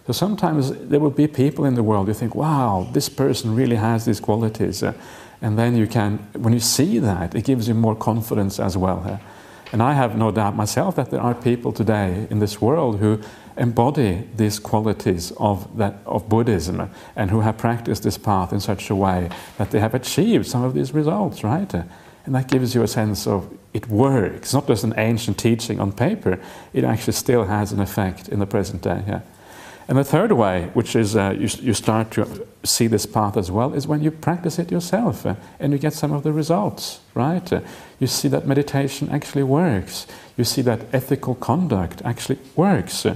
[0.07, 3.77] So sometimes there will be people in the world you think, wow, this person really
[3.77, 4.83] has these qualities.
[5.43, 9.21] And then you can, when you see that, it gives you more confidence as well.
[9.73, 13.21] And I have no doubt myself that there are people today in this world who
[13.57, 18.91] embody these qualities of, that, of Buddhism and who have practiced this path in such
[18.91, 21.73] a way that they have achieved some of these results, right?
[21.75, 24.37] And that gives you a sense of it works.
[24.37, 26.41] It's not just an ancient teaching on paper,
[26.73, 29.03] it actually still has an effect in the present day.
[29.07, 29.21] Yeah.
[29.89, 33.53] And the third way, which is uh, you, you start to see this path as
[33.53, 37.01] well, is when you practice it yourself uh, and you get some of the results,
[37.15, 37.53] right?
[37.53, 37.61] Uh,
[38.01, 40.09] you see that meditation actually works.
[40.37, 43.07] You see that ethical conduct actually works.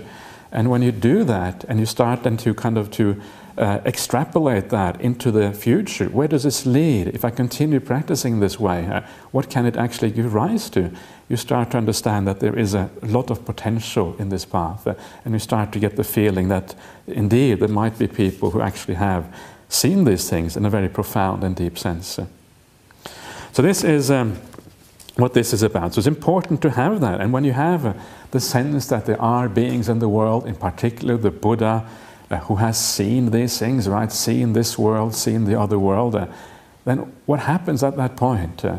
[0.52, 3.20] And when you do that and you start then to kind of to
[3.56, 7.08] uh, extrapolate that into the future, where does this lead?
[7.08, 10.90] If I continue practicing this way, uh, what can it actually give rise to?
[11.28, 14.94] You start to understand that there is a lot of potential in this path, uh,
[15.24, 16.74] and you start to get the feeling that
[17.06, 19.32] indeed there might be people who actually have
[19.68, 22.18] seen these things in a very profound and deep sense.
[23.52, 24.38] So, this is um,
[25.16, 25.94] what this is about.
[25.94, 27.92] So, it's important to have that, and when you have uh,
[28.31, 31.87] the sense that there are beings in the world, in particular the Buddha,
[32.31, 34.12] uh, who has seen these things, right?
[34.12, 36.14] Seen this world, seen the other world.
[36.14, 36.27] Uh,
[36.85, 38.64] then what happens at that point?
[38.64, 38.79] Uh,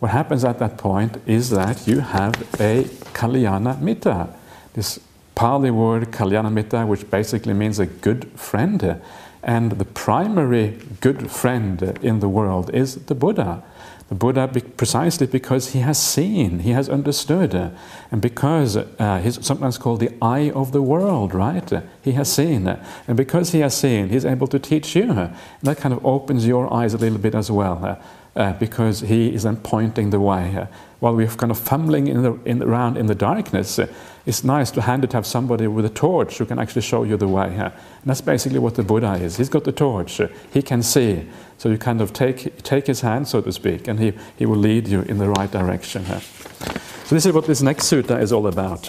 [0.00, 4.28] what happens at that point is that you have a Kalyana Mitta.
[4.74, 4.98] This
[5.34, 9.00] Pali word Kalyana Mitta, which basically means a good friend.
[9.42, 13.62] And the primary good friend in the world is the Buddha.
[14.10, 17.70] The Buddha, precisely because he has seen, he has understood, uh,
[18.10, 21.72] and because uh, he's sometimes called the eye of the world, right?
[21.72, 25.12] Uh, he has seen, uh, and because he has seen, he's able to teach you.
[25.12, 28.00] Uh, that kind of opens your eyes a little bit as well,
[28.34, 30.66] uh, because he is then pointing the way.
[31.00, 33.80] While we're kind of fumbling in the, in, around in the darkness,
[34.26, 37.02] it's nice to hand it to have somebody with a torch who can actually show
[37.04, 37.48] you the way.
[37.48, 37.72] And
[38.04, 39.38] that's basically what the Buddha is.
[39.38, 40.20] He's got the torch,
[40.52, 41.26] he can see.
[41.56, 44.56] So you kind of take, take his hand, so to speak, and he, he will
[44.58, 46.04] lead you in the right direction.
[46.04, 48.88] So this is what this next sutta is all about.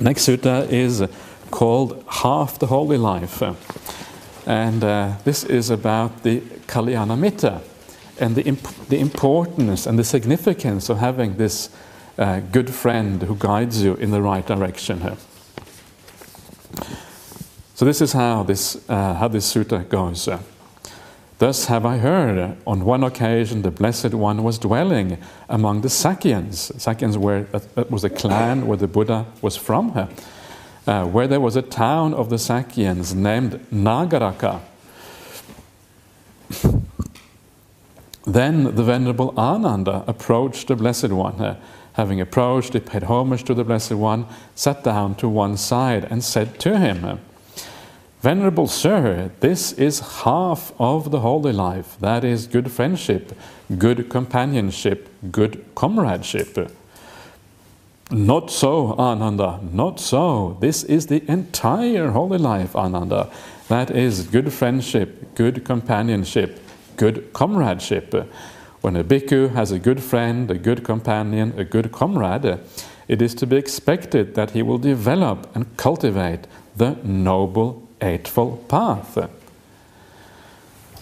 [0.00, 1.04] Next sutta is
[1.50, 3.42] called Half the Holy Life.
[4.46, 7.62] And uh, this is about the Kalyanamitta
[8.18, 11.70] and the, imp- the importance and the significance of having this
[12.18, 15.16] uh, good friend who guides you in the right direction here.
[17.74, 20.28] So this is how this, uh, how this sutta goes.
[21.38, 25.18] Thus have I heard, on one occasion the Blessed One was dwelling
[25.50, 26.72] among the Sakyans.
[26.76, 27.42] Sakyans were,
[27.74, 30.08] that was a clan where the Buddha was from,
[30.86, 34.62] uh, where there was a town of the Sakyans named Nagaraka.
[38.26, 41.40] Then the Venerable Ananda approached the Blessed One.
[41.40, 41.60] Uh,
[41.92, 46.22] having approached, he paid homage to the Blessed One, sat down to one side, and
[46.22, 47.20] said to him,
[48.20, 51.96] Venerable Sir, this is half of the holy life.
[52.00, 53.32] That is good friendship,
[53.78, 56.72] good companionship, good comradeship.
[58.10, 60.56] Not so, Ananda, not so.
[60.60, 63.30] This is the entire holy life, Ananda.
[63.68, 66.60] That is good friendship, good companionship,
[66.96, 68.14] good comradeship.
[68.80, 72.60] When a bhikkhu has a good friend, a good companion, a good comrade,
[73.08, 79.30] it is to be expected that he will develop and cultivate the noble Eightfold Path.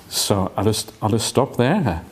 [0.09, 2.05] So I'll just, I'll just stop there.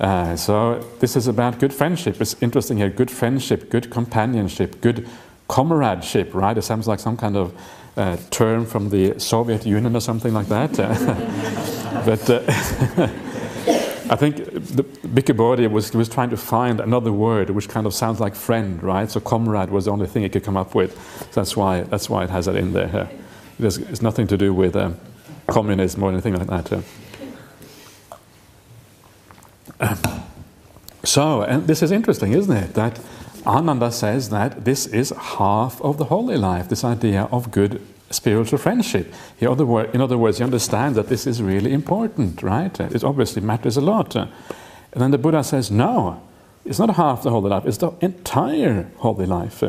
[0.00, 2.20] Uh, so this is about good friendship.
[2.20, 5.06] It's interesting here good friendship, good companionship, good
[5.46, 6.56] comradeship, right?
[6.56, 7.54] It sounds like some kind of
[7.96, 11.76] uh, term from the Soviet Union or something like that.
[12.10, 12.42] but, uh,
[14.10, 17.94] I think the Bhikkhu Bodhi was, was trying to find another word which kind of
[17.94, 19.08] sounds like friend, right?
[19.08, 20.92] So comrade was the only thing he could come up with.
[21.30, 23.08] So that's why, that's why it has that in there.
[23.60, 24.98] It has, it's nothing to do with um,
[25.46, 26.72] communism or anything like that.
[26.72, 26.84] Um,
[31.04, 32.74] so, and this is interesting, isn't it?
[32.74, 32.98] That
[33.46, 38.58] Ananda says that this is half of the holy life, this idea of good spiritual
[38.58, 39.12] friendship.
[39.38, 42.78] In other, words, you understand that this is really important, right?
[42.80, 44.16] It obviously matters a lot.
[44.16, 44.30] And
[44.92, 46.20] then the Buddha says, no,
[46.64, 49.62] it's not half the holy life, it's the entire holy life.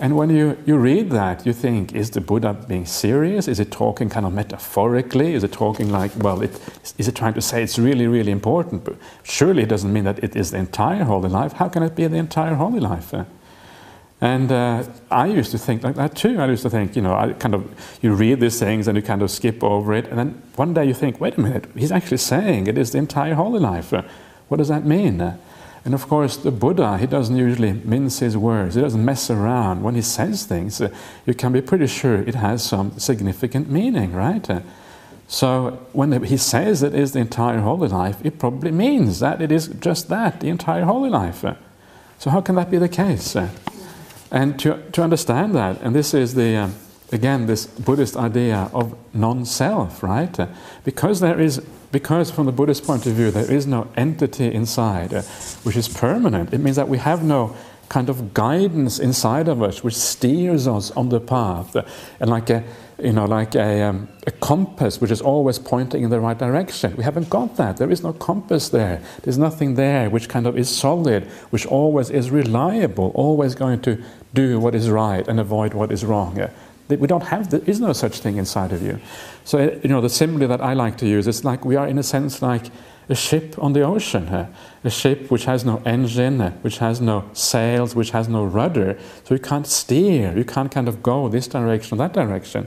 [0.00, 3.48] And when you, you read that, you think, is the Buddha being serious?
[3.48, 5.34] Is it talking kind of metaphorically?
[5.34, 6.52] Is it talking like, well, it,
[6.98, 8.84] is it trying to say it's really, really important?
[8.84, 8.94] But
[9.24, 11.54] surely it doesn't mean that it is the entire holy life.
[11.54, 13.12] How can it be the entire holy life?
[14.20, 16.40] And uh, I used to think like that too.
[16.40, 19.02] I used to think, you know, I kind of, you read these things and you
[19.02, 20.06] kind of skip over it.
[20.08, 22.98] And then one day you think, wait a minute, he's actually saying it is the
[22.98, 23.92] entire holy life.
[24.48, 25.38] What does that mean?
[25.84, 29.82] And of course, the Buddha, he doesn't usually mince his words, he doesn't mess around.
[29.82, 30.90] When he says things, uh,
[31.24, 34.50] you can be pretty sure it has some significant meaning, right?
[34.50, 34.60] Uh,
[35.28, 39.52] so when he says it is the entire holy life, it probably means that it
[39.52, 41.44] is just that, the entire holy life.
[41.44, 41.54] Uh,
[42.18, 43.36] so how can that be the case?
[44.30, 46.74] Uh, and to, to understand that, and this is the, um,
[47.12, 50.38] again, this Buddhist idea of non self, right?
[50.38, 50.46] Uh,
[50.84, 55.14] because there is because from the Buddhist point of view, there is no entity inside
[55.14, 55.22] uh,
[55.62, 56.52] which is permanent.
[56.52, 57.56] It means that we have no
[57.88, 61.82] kind of guidance inside of us which steers us on the path, uh,
[62.20, 62.62] and like a
[63.02, 66.96] you know like a, um, a compass which is always pointing in the right direction.
[66.96, 67.76] We haven't got that.
[67.76, 69.00] There is no compass there.
[69.22, 74.02] There's nothing there which kind of is solid, which always is reliable, always going to
[74.34, 76.48] do what is right and avoid what is wrong.
[76.88, 78.98] We don't have, there is no such thing inside of you.
[79.44, 81.98] So, you know, the simile that I like to use is like we are, in
[81.98, 82.70] a sense, like
[83.10, 84.26] a ship on the ocean,
[84.88, 88.98] a ship which has no engine, which has no sails, which has no rudder.
[89.24, 92.62] So you can't steer, you can't kind of go this direction or that direction.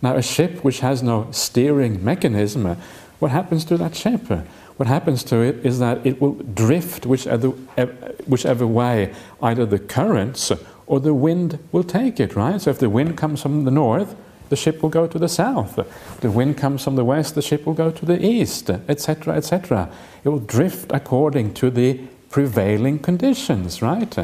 [0.00, 2.76] Now, a ship which has no steering mechanism,
[3.18, 4.22] what happens to that ship?
[4.76, 7.48] What happens to it is that it will drift whichever,
[8.32, 10.52] whichever way either the currents
[10.86, 12.60] or the wind will take it, right?
[12.60, 14.14] So if the wind comes from the north,
[14.48, 15.78] the ship will go to the south.
[16.20, 19.90] The wind comes from the west, the ship will go to the east, etc., etc.
[20.22, 24.18] It will drift according to the prevailing conditions, right?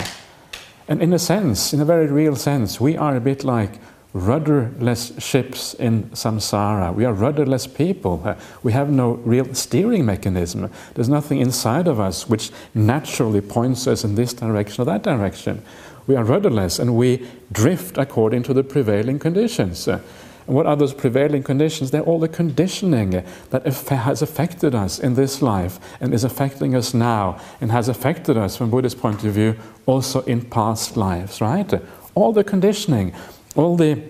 [0.89, 3.79] And in a sense, in a very real sense, we are a bit like
[4.12, 6.92] rudderless ships in samsara.
[6.94, 8.23] We are rudderless people.
[8.25, 10.70] Uh, we have no real steering mechanism.
[10.94, 15.62] There's nothing inside of us which naturally points us in this direction or that direction
[16.11, 19.87] we are rudderless and we drift according to the prevailing conditions.
[19.87, 20.01] Uh,
[20.46, 21.92] and what are those prevailing conditions?
[21.92, 26.92] They're all the conditioning that has affected us in this life and is affecting us
[26.92, 29.55] now and has affected us from Buddhist point of view
[29.87, 31.73] also in past lives, right?
[32.16, 33.12] All the conditioning,
[33.55, 34.03] all the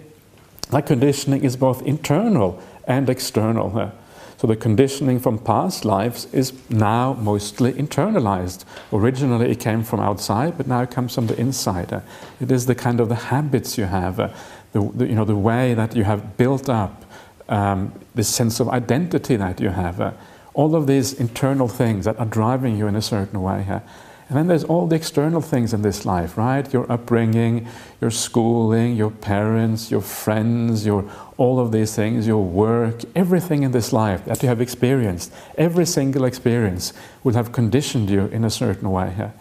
[0.70, 3.92] that conditioning is both internal and external.
[4.40, 8.64] So the conditioning from past lives is now mostly internalized.
[8.90, 11.92] Originally it came from outside, but now it comes from the inside.
[11.92, 12.00] Uh,
[12.40, 14.30] it is the kind of the habits you have, uh,
[14.72, 17.04] the, the, you know, the way that you have built up
[17.50, 20.00] um, the sense of identity that you have.
[20.00, 20.12] Uh,
[20.54, 23.82] all of these internal things that are driving you in a certain way.
[24.30, 26.72] And then there's all the external things in this life, right?
[26.72, 27.66] Your upbringing,
[28.00, 33.72] your schooling, your parents, your friends, your all of these things, your work, everything in
[33.72, 36.92] this life that you have experienced, every single experience
[37.24, 39.32] will have conditioned you in a certain way.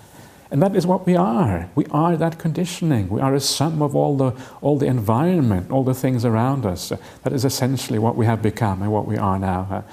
[0.50, 1.70] And that is what we are.
[1.76, 3.10] We are that conditioning.
[3.10, 6.92] We are a sum of all the, all the environment, all the things around us.
[7.22, 9.84] That is essentially what we have become and what we are now.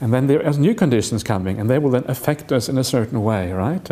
[0.00, 2.84] And then there are new conditions coming, and they will then affect us in a
[2.84, 3.90] certain way, right?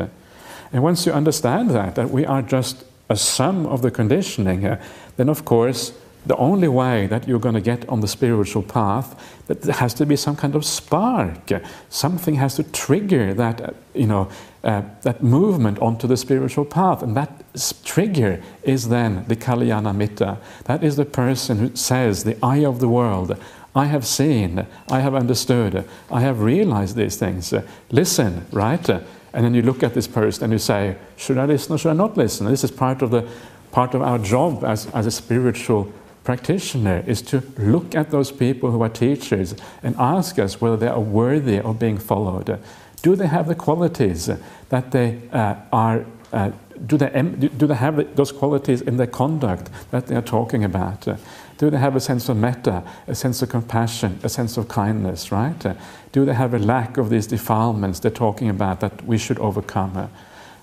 [0.72, 4.82] And once you understand that, that we are just a sum of the conditioning, uh,
[5.16, 5.92] then of course,
[6.24, 9.92] the only way that you're going to get on the spiritual path, that there has
[9.94, 11.50] to be some kind of spark.
[11.88, 14.30] Something has to trigger that, uh, you know,
[14.62, 17.02] uh, that movement onto the spiritual path.
[17.02, 17.44] And that
[17.84, 20.38] trigger is then the Kalyana Mitta.
[20.64, 23.36] That is the person who says, the eye of the world,
[23.74, 27.52] I have seen, I have understood, I have realized these things.
[27.90, 28.88] Listen, right?
[29.32, 31.90] And then you look at this person and you say, should I listen or should
[31.90, 32.46] I not listen?
[32.46, 33.28] And this is part of, the,
[33.70, 35.92] part of our job as, as a spiritual
[36.24, 40.88] practitioner is to look at those people who are teachers and ask us whether they
[40.88, 42.60] are worthy of being followed.
[43.02, 44.30] Do they have the qualities
[44.68, 46.06] that they uh, are?
[46.32, 46.52] Uh,
[46.86, 51.06] do they do they have those qualities in their conduct that they are talking about?
[51.62, 55.30] Do they have a sense of metta, a sense of compassion, a sense of kindness,
[55.30, 55.76] right?
[56.10, 60.10] Do they have a lack of these defilements they're talking about that we should overcome?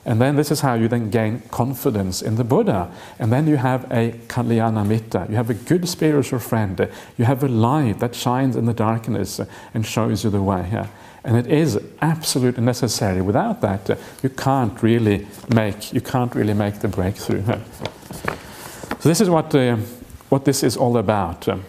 [0.04, 2.92] And then this is how you then gain confidence in the Buddha.
[3.18, 7.46] And then you have a Kalyana Mitta, you have a good spiritual friend, you have
[7.46, 9.40] a light that shines in the darkness
[9.74, 10.86] and shows you the way.
[11.24, 13.22] And it is absolutely necessary.
[13.22, 17.46] Without that, you can't really make you can't really make the breakthrough.
[19.00, 19.78] So this is what uh,
[20.30, 21.66] what this is all about, um,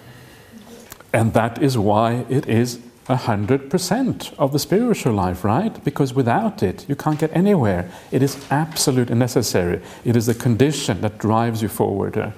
[1.12, 5.82] and that is why it is 100% of the spiritual life, right?
[5.84, 7.90] Because without it, you can't get anywhere.
[8.12, 9.82] It is absolutely necessary.
[10.04, 12.16] It is the condition that drives you forward.
[12.16, 12.30] Uh,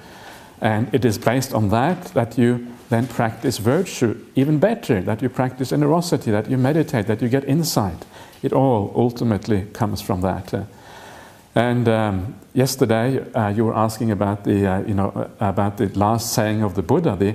[0.60, 5.28] and it is based on that that you then practice virtue even better, that you
[5.28, 8.04] practice generosity, that you meditate, that you get insight.
[8.42, 10.54] It all ultimately comes from that.
[10.54, 10.64] Uh,
[11.54, 15.86] And um, yesterday uh, you were asking about the, uh, you know, uh, about the
[15.98, 17.34] last saying of the Buddha, the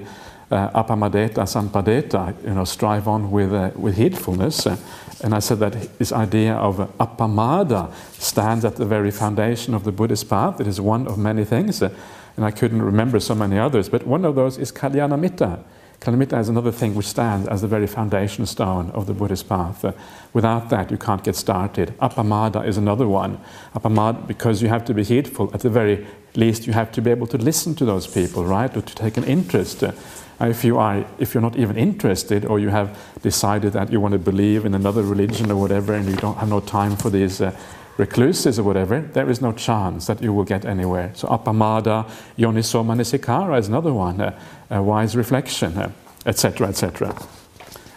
[0.49, 4.65] uh, apamadeta sampadeta, you know, strive on with, uh, with heedfulness.
[4.65, 4.77] Uh,
[5.23, 9.91] and I said that this idea of apamada stands at the very foundation of the
[9.91, 10.59] Buddhist path.
[10.59, 11.89] It is one of many things, uh,
[12.35, 15.59] and I couldn't remember so many others, but one of those is kalyanamitta.
[15.99, 19.83] Kalyanamitta is another thing which stands as the very foundation stone of the Buddhist path.
[19.83, 19.93] Uh,
[20.31, 21.93] without that, you can't get started.
[21.99, 23.39] Apamada is another one.
[23.73, 27.09] Apamada, because you have to be heedful, at the very least, you have to be
[27.09, 28.75] able to listen to those people, right?
[28.77, 29.83] Or to take an interest.
[29.83, 29.91] Uh,
[30.39, 34.11] if you are if you're not even interested or you have decided that you want
[34.11, 37.41] to believe in another religion or whatever and you don't have no time for these
[37.41, 37.51] uh,
[37.97, 42.83] recluses or whatever there is no chance that you will get anywhere so apamada yoniso
[42.83, 44.39] manasikara is another one uh,
[44.69, 45.93] a wise reflection
[46.25, 47.27] etc uh, etc et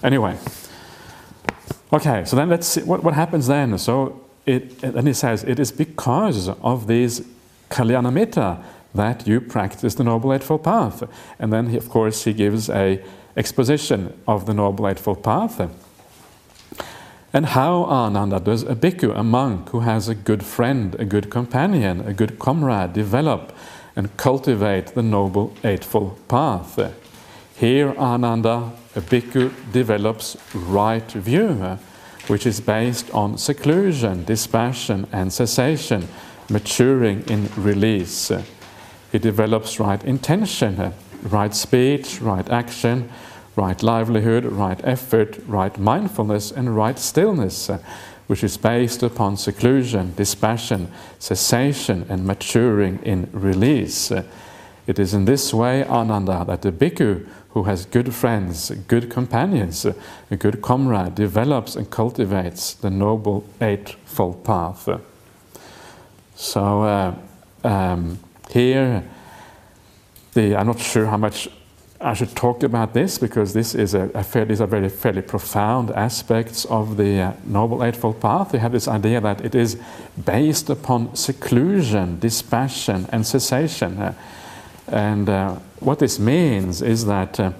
[0.03, 0.36] anyway
[1.92, 5.59] okay so then let's see what, what happens then so it, then he says it
[5.59, 7.20] is because of these
[7.68, 8.62] kalyanamitta
[8.94, 11.09] that you practice the Noble Eightfold Path.
[11.38, 13.03] And then, he, of course, he gives a
[13.36, 15.70] exposition of the Noble Eightfold Path.
[17.33, 21.31] And how, Ananda, does a bhikkhu, a monk who has a good friend, a good
[21.31, 23.53] companion, a good comrade, develop
[23.95, 26.93] and cultivate the Noble Eightfold Path?
[27.57, 31.78] Here, Ananda, a bhikkhu develops right view,
[32.26, 36.09] which is based on seclusion, dispassion, and cessation,
[36.49, 38.33] maturing in release.
[39.12, 43.09] He develops right intention, right speech, right action,
[43.61, 47.70] right livelihood, right effort, right mindfulness, and right stillness,
[48.26, 54.11] which is based upon seclusion, dispassion, cessation, and maturing in release.
[54.86, 59.84] It is in this way, Ananda, that the bhikkhu who has good friends, good companions,
[59.84, 64.88] a good comrade, develops and cultivates the noble eightfold path.
[66.34, 67.14] So, uh,
[67.64, 68.18] um,
[68.50, 69.04] here,
[70.32, 71.48] the, I'm not sure how much
[72.03, 75.90] I should talk about this because this is a, a these are very fairly profound
[75.90, 78.53] aspects of the uh, Noble Eightfold Path.
[78.53, 79.78] They have this idea that it is
[80.24, 83.98] based upon seclusion, dispassion, and cessation.
[83.98, 84.14] Uh,
[84.88, 87.53] and uh, what this means is that uh,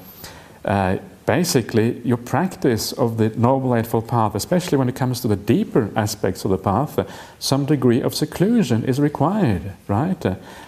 [0.64, 0.97] uh,
[1.31, 5.89] basically your practice of the Noble Eightfold Path, especially when it comes to the deeper
[5.95, 6.99] aspects of the path,
[7.39, 10.20] some degree of seclusion is required, right?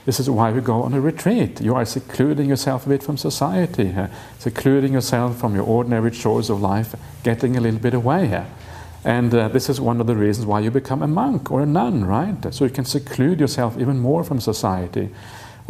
[0.06, 1.60] This is why we go on a retreat.
[1.60, 3.92] You are secluding yourself a bit from society,
[4.38, 6.94] secluding yourself from your ordinary chores of life,
[7.24, 8.44] getting a little bit away.
[9.04, 11.66] And uh, this is one of the reasons why you become a monk or a
[11.66, 12.54] nun, right?
[12.54, 15.10] So you can seclude yourself even more from society.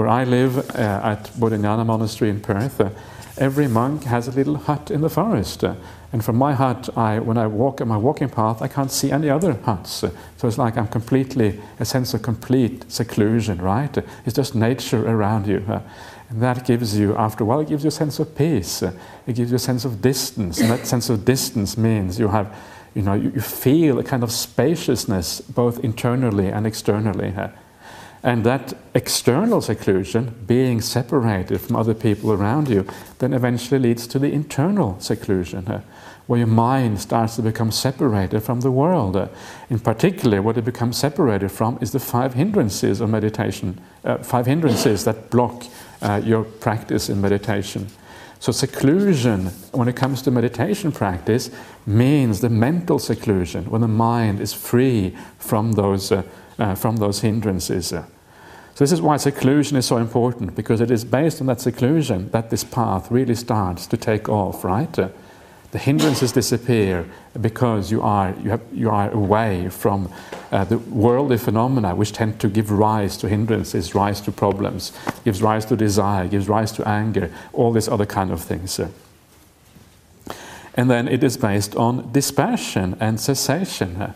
[0.02, 2.90] Where I live uh, at Bodhinyana Monastery in Perth, uh,
[3.38, 5.62] every monk has a little hut in the forest.
[5.62, 5.76] Uh,
[6.12, 9.12] and from my hut, I, when I walk on my walking path, I can't see
[9.12, 10.02] any other huts.
[10.02, 13.96] Uh, so it's like I'm completely, a sense of complete seclusion, right?
[13.96, 15.62] Uh, it's just nature around you.
[16.30, 18.82] And that gives you, after a while, it gives you a sense of peace.
[18.82, 20.58] It gives you a sense of distance.
[20.58, 22.52] And that sense of distance means you have,
[22.92, 27.32] you know, you, you feel a kind of spaciousness both internally and externally.
[28.24, 32.86] Uh, and that external seclusion, being separated from other people around you,
[33.18, 35.80] then eventually leads to the internal seclusion, uh,
[36.26, 39.16] where your mind starts to become separated from the world.
[39.16, 39.28] Uh,
[39.70, 44.46] in particular, what it becomes separated from is the five hindrances of meditation, uh, five
[44.46, 45.64] hindrances that block
[46.00, 47.88] uh, your practice in meditation.
[48.38, 51.48] So, seclusion, when it comes to meditation practice,
[51.86, 56.10] means the mental seclusion, when the mind is free from those
[56.62, 57.88] uh, from those hindrances.
[57.88, 58.04] So,
[58.84, 62.50] this is why seclusion is so important because it is based on that seclusion that
[62.50, 64.98] this path really starts to take off, right?
[64.98, 65.08] Uh,
[65.72, 67.06] The hindrances disappear
[67.40, 70.12] because you are, you have, you are away from
[70.50, 74.92] uh, the worldly phenomena which tend to give rise to hindrances, rise to problems,
[75.24, 78.80] gives rise to desire, gives rise to anger, all these other kind of things.
[80.74, 84.12] And then it is based on dispassion and cessation.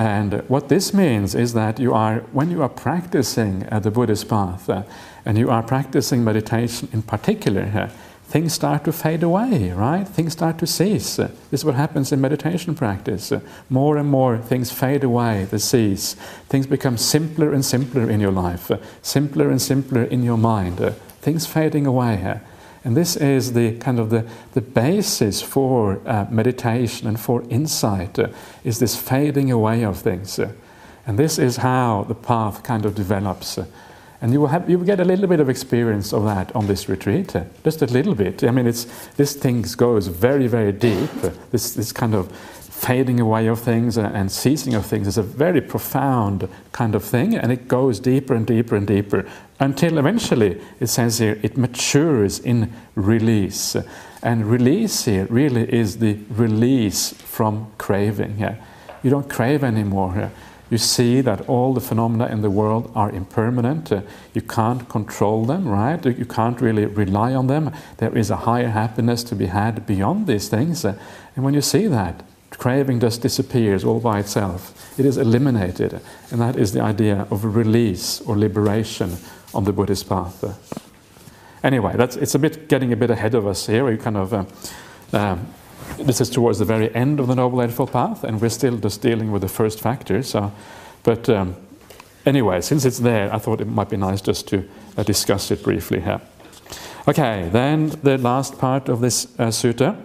[0.00, 4.30] And what this means is that you are, when you are practicing uh, the Buddhist
[4.30, 4.84] path, uh,
[5.26, 7.90] and you are practicing meditation in particular, uh,
[8.24, 10.08] things start to fade away, right?
[10.08, 11.18] Things start to cease.
[11.18, 13.30] Uh, this is what happens in meditation practice.
[13.30, 16.14] Uh, more and more things fade away, they cease.
[16.48, 20.78] Things become simpler and simpler in your life, uh, simpler and simpler in your mind.
[21.20, 22.40] things fading away.
[22.84, 28.18] And this is the kind of the, the basis for uh, meditation and for insight,
[28.18, 28.28] uh,
[28.64, 30.38] is this fading away of things.
[30.38, 30.52] Uh,
[31.06, 33.58] and this is how the path kind of develops.
[34.22, 36.66] and you will, have, you will get a little bit of experience of that on
[36.66, 38.44] this retreat, uh, just a little bit.
[38.44, 38.84] I mean, it's,
[39.16, 41.10] this thing goes very, very deep.
[41.22, 42.30] Uh, this, this kind of
[42.80, 47.34] fading away of things and ceasing of things is a very profound kind of thing,
[47.34, 49.28] and it goes deeper and deeper and deeper
[49.60, 53.76] until eventually, it says here, it matures in release.
[54.22, 58.38] And release here really is the release from craving.
[58.38, 58.56] Yeah.
[59.02, 60.14] You don't crave anymore.
[60.16, 60.30] Yeah.
[60.70, 63.90] You see that all the phenomena in the world are impermanent.
[63.90, 64.02] Uh,
[64.32, 66.04] you can't control them, right?
[66.06, 67.72] You can't really rely on them.
[67.98, 70.84] There is a higher happiness to be had beyond these things.
[70.84, 70.96] Uh,
[71.34, 74.98] and when you see that, craving just disappears all by itself.
[74.98, 76.00] It is eliminated.
[76.30, 79.16] And that is the idea of release or liberation
[79.54, 80.44] on the Buddhist path.
[81.62, 83.84] Anyway, that's, it's a bit getting a bit ahead of us here.
[83.84, 84.44] We kind of uh,
[85.12, 85.46] um,
[85.98, 89.02] this is towards the very end of the Noble Eightfold Path, and we're still just
[89.02, 90.22] dealing with the first factor.
[90.22, 90.52] So,
[91.02, 91.56] but um,
[92.24, 95.62] anyway, since it's there, I thought it might be nice just to uh, discuss it
[95.62, 96.20] briefly here.
[97.08, 100.00] Okay, then the last part of this uh, sutta.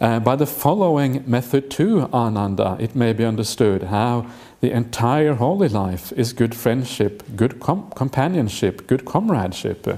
[0.00, 4.26] Uh, by the following method too Ananda, it may be understood how
[4.62, 9.86] the entire holy life is good friendship, good com- companionship, good comradeship.
[9.86, 9.96] Uh,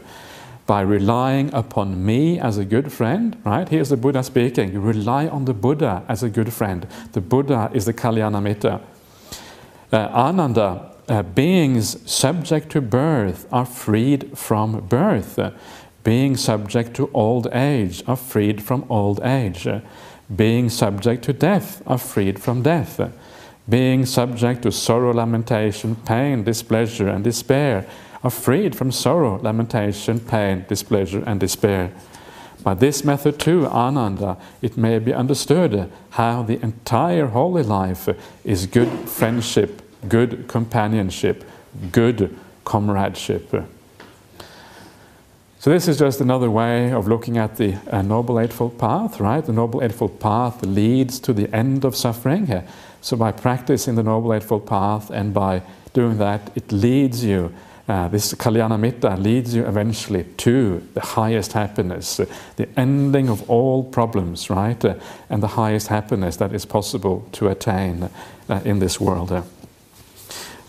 [0.67, 3.69] by relying upon me as a good friend, right?
[3.69, 4.73] Here's the Buddha speaking.
[4.73, 6.87] You rely on the Buddha as a good friend.
[7.13, 8.81] The Buddha is the Kalyanamitta.
[9.93, 15.39] Uh, Ananda, uh, beings subject to birth are freed from birth.
[16.03, 19.69] Being subject to old age are freed from old age.
[20.35, 22.99] Being subject to death are freed from death.
[23.69, 27.87] Being subject to sorrow, lamentation, pain, displeasure, and despair
[28.23, 31.93] are freed from sorrow, lamentation, pain, displeasure, and despair.
[32.63, 38.09] By this method, too, Ananda, it may be understood how the entire holy life
[38.45, 41.45] is good friendship, good companionship,
[41.93, 42.35] good
[42.65, 43.51] comradeship.
[45.59, 49.45] So, this is just another way of looking at the uh, Noble Eightfold Path, right?
[49.45, 52.63] The Noble Eightfold Path leads to the end of suffering.
[53.05, 55.61] So, by practicing the Noble Eightfold Path and by
[55.93, 57.53] doing that, it leads you
[57.87, 62.25] uh, this Kalyanamitta leads you eventually to the highest happiness, uh,
[62.57, 64.83] the ending of all problems, right?
[64.83, 64.95] Uh,
[65.29, 68.09] and the highest happiness that is possible to attain
[68.49, 69.31] uh, in this world.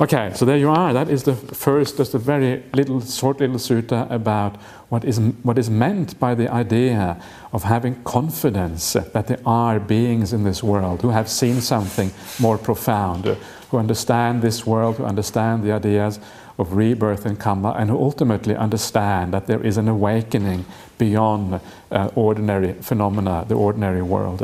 [0.02, 0.92] Okay, so there you are.
[0.92, 4.58] That is the first, just a very little, short little sutta about
[4.90, 7.18] what is, what is meant by the idea
[7.54, 12.58] of having confidence that there are beings in this world who have seen something more
[12.58, 13.38] profound,
[13.72, 16.20] who understand this world, who understand the ideas
[16.58, 20.66] of rebirth and karma, and who ultimately understand that there is an awakening
[20.98, 24.40] beyond uh, ordinary phenomena, the ordinary world.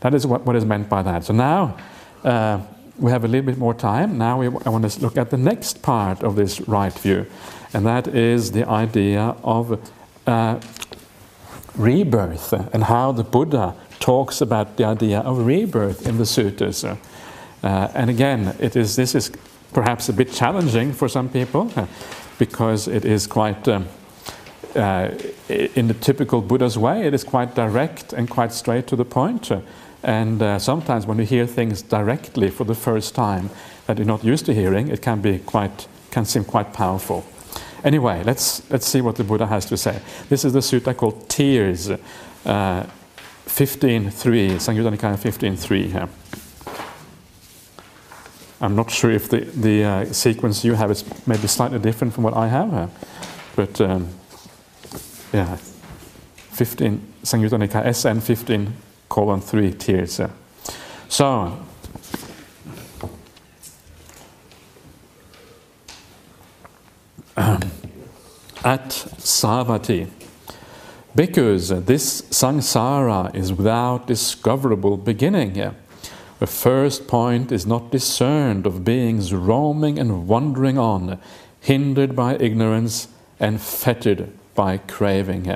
[0.00, 1.24] That is what, what is meant by that.
[1.24, 1.76] So now
[2.22, 2.60] uh,
[2.98, 4.18] we have a little bit more time.
[4.18, 7.26] Now we, I want to look at the next part of this right view,
[7.72, 9.78] and that is the idea of
[10.26, 10.60] uh,
[11.76, 16.84] rebirth and how the Buddha talks about the idea of rebirth in the sutras.
[16.84, 16.96] Uh,
[17.62, 19.30] and again, it is, this is
[19.72, 21.86] perhaps a bit challenging for some people uh,
[22.38, 23.86] because it is quite, um,
[24.74, 25.10] uh,
[25.48, 29.50] in the typical Buddha's way, it is quite direct and quite straight to the point.
[30.06, 33.50] Uh, and uh, sometimes when you hear things directly for the first time
[33.86, 37.24] that you're not used to hearing, it can be quite, can seem quite powerful.
[37.84, 40.00] Anyway, let's, let's see what the Buddha has to say.
[40.28, 41.98] This is the sutta called Tears, uh,
[42.44, 44.10] 15.3,
[44.56, 46.08] Samyutta Nikaya 15.3 here.
[48.60, 52.24] I'm not sure if the, the uh, sequence you have is maybe slightly different from
[52.24, 52.88] what I have, uh,
[53.54, 54.08] but um,
[55.32, 58.72] yeah, 15, Samyutta Nikaya SN 15
[59.16, 60.20] colon 3 tears.
[60.20, 60.28] Uh.
[61.08, 61.58] So,
[67.38, 70.10] at Savatthi,
[71.14, 75.54] because this samsara is without discoverable beginning.
[76.38, 81.18] The first point is not discerned of beings roaming and wandering on,
[81.62, 83.08] hindered by ignorance
[83.40, 85.46] and fettered by craving.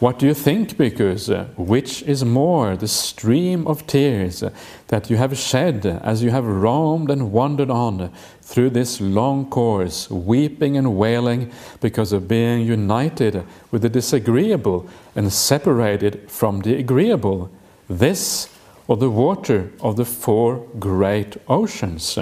[0.00, 1.28] What do you think, Bhikkhus?
[1.28, 4.44] Uh, which is more, the stream of tears
[4.86, 10.08] that you have shed as you have roamed and wandered on through this long course,
[10.08, 17.50] weeping and wailing because of being united with the disagreeable and separated from the agreeable?
[17.88, 18.48] This
[18.86, 22.16] or the water of the four great oceans?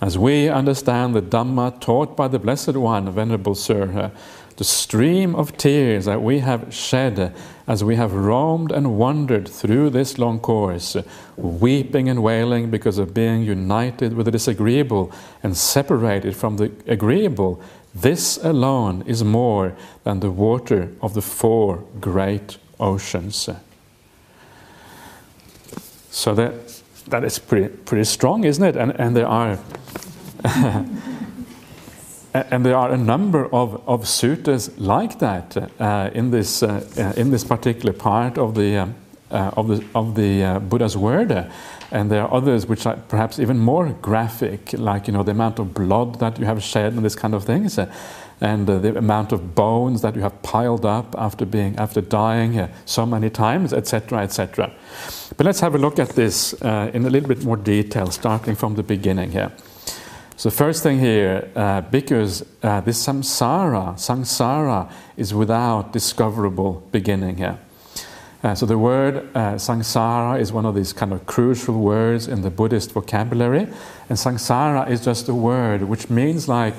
[0.00, 4.18] As we understand the Dhamma taught by the Blessed One, Venerable Sir, uh,
[4.56, 7.34] the stream of tears that we have shed
[7.66, 10.96] as we have roamed and wandered through this long course,
[11.36, 15.10] weeping and wailing because of being united with the disagreeable
[15.42, 17.60] and separated from the agreeable,
[17.94, 23.48] this alone is more than the water of the four great oceans.
[26.10, 28.76] So that, that is pretty, pretty strong, isn't it?
[28.76, 29.58] And, and there are.
[32.34, 37.20] and there are a number of, of suttas like that uh, in, this, uh, uh,
[37.20, 38.94] in this particular part of the, um,
[39.30, 41.48] uh, of the, of the uh, Buddha's word.
[41.92, 45.60] And there are others which are perhaps even more graphic, like you know, the amount
[45.60, 47.78] of blood that you have shed and this kind of things.
[48.40, 53.06] and the amount of bones that you have piled up after being after dying so
[53.06, 54.72] many times, etc., etc.
[55.36, 58.74] But let's have a look at this in a little bit more detail, starting from
[58.74, 59.52] the beginning here.
[60.36, 67.58] So first thing here, uh, because uh, this samsara, samsara, is without discoverable beginning here.
[68.42, 72.42] Uh, so the word uh, samsara is one of these kind of crucial words in
[72.42, 73.68] the Buddhist vocabulary,
[74.08, 76.74] and samsara is just a word which means like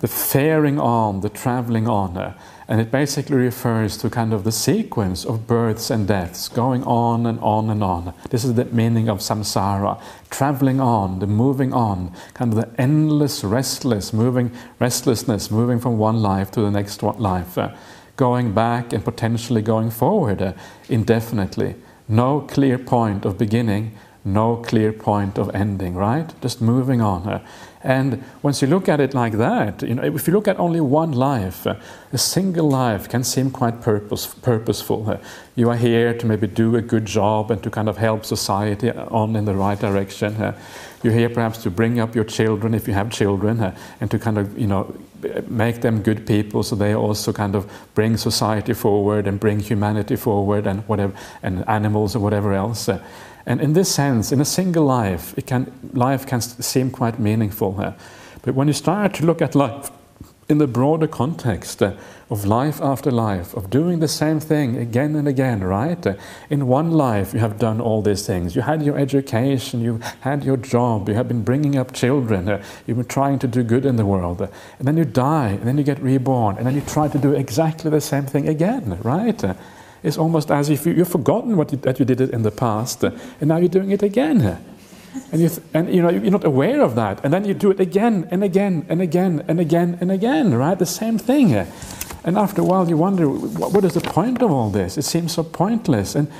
[0.00, 2.34] the faring on, the traveling on.
[2.68, 7.24] And it basically refers to kind of the sequence of births and deaths, going on
[7.24, 8.12] and on and on.
[8.30, 10.00] This is the meaning of samsara,
[10.30, 14.50] traveling on, the moving on, kind of the endless, restless, moving
[14.80, 17.72] restlessness, moving from one life to the next life, uh,
[18.16, 20.52] going back and potentially going forward uh,
[20.88, 21.76] indefinitely.
[22.08, 23.92] No clear point of beginning,
[24.24, 26.34] no clear point of ending, right?
[26.40, 27.28] Just moving on.
[27.28, 27.46] Uh,
[27.86, 30.80] and once you look at it like that, you know, if you look at only
[30.80, 31.76] one life, uh,
[32.12, 35.08] a single life can seem quite purpose, purposeful.
[35.08, 35.18] Uh,
[35.54, 38.90] you are here to maybe do a good job and to kind of help society
[38.90, 40.34] on in the right direction.
[40.34, 40.58] Uh,
[41.04, 44.38] you're here perhaps to bring up your children if you have children and to kind
[44.38, 44.92] of, you know,
[45.46, 50.16] make them good people so they also kind of bring society forward and bring humanity
[50.16, 52.88] forward and whatever and animals or whatever else.
[53.46, 57.80] And in this sense, in a single life, it can, life can seem quite meaningful.
[57.80, 57.92] Uh,
[58.42, 59.90] but when you start to look at life
[60.48, 61.92] in the broader context uh,
[62.28, 66.06] of life after life, of doing the same thing again and again, right?
[66.06, 66.14] Uh,
[66.50, 68.56] in one life, you have done all these things.
[68.56, 72.62] You had your education, you had your job, you have been bringing up children, uh,
[72.86, 74.40] you've been trying to do good in the world.
[74.40, 77.32] And then you die, and then you get reborn, and then you try to do
[77.32, 79.56] exactly the same thing again, right?
[80.06, 82.52] It's almost as if you, have forgotten what you, that you did it in the
[82.52, 84.58] past, uh, and now you're doing it again.
[85.32, 87.24] And, you and you know, you're not aware of that.
[87.24, 90.78] And then you do it again and again and again and again and again, right?
[90.78, 91.54] The same thing.
[92.24, 94.96] And after a while, you wonder, what is the point of all this?
[94.96, 96.14] It seems so pointless.
[96.14, 96.30] And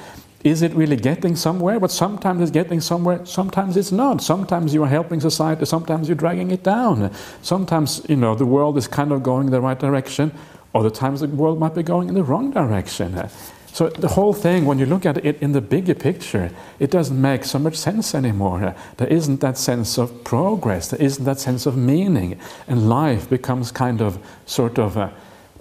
[0.45, 1.81] is it really getting somewhere?
[1.81, 4.23] But sometimes it's getting somewhere, sometimes it's not.
[4.23, 7.11] Sometimes you are helping society, sometimes you're dragging it down.
[7.43, 10.33] Sometimes, you know, the world is kind of going the right direction,
[10.75, 13.29] other times the world might be going in the wrong direction.
[13.77, 17.21] So the whole thing, when you look at it in the bigger picture, it doesn't
[17.21, 18.75] make so much sense anymore.
[18.97, 20.89] There isn't that sense of progress.
[20.89, 25.11] There isn't that sense of meaning, and life becomes kind of sort of uh,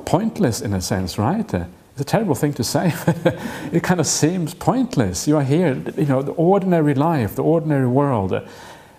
[0.05, 1.53] pointless in a sense, right?
[1.53, 2.93] Uh, it's a terrible thing to say.
[3.73, 5.27] it kind of seems pointless.
[5.27, 8.31] You are here, you know, the ordinary life, the ordinary world.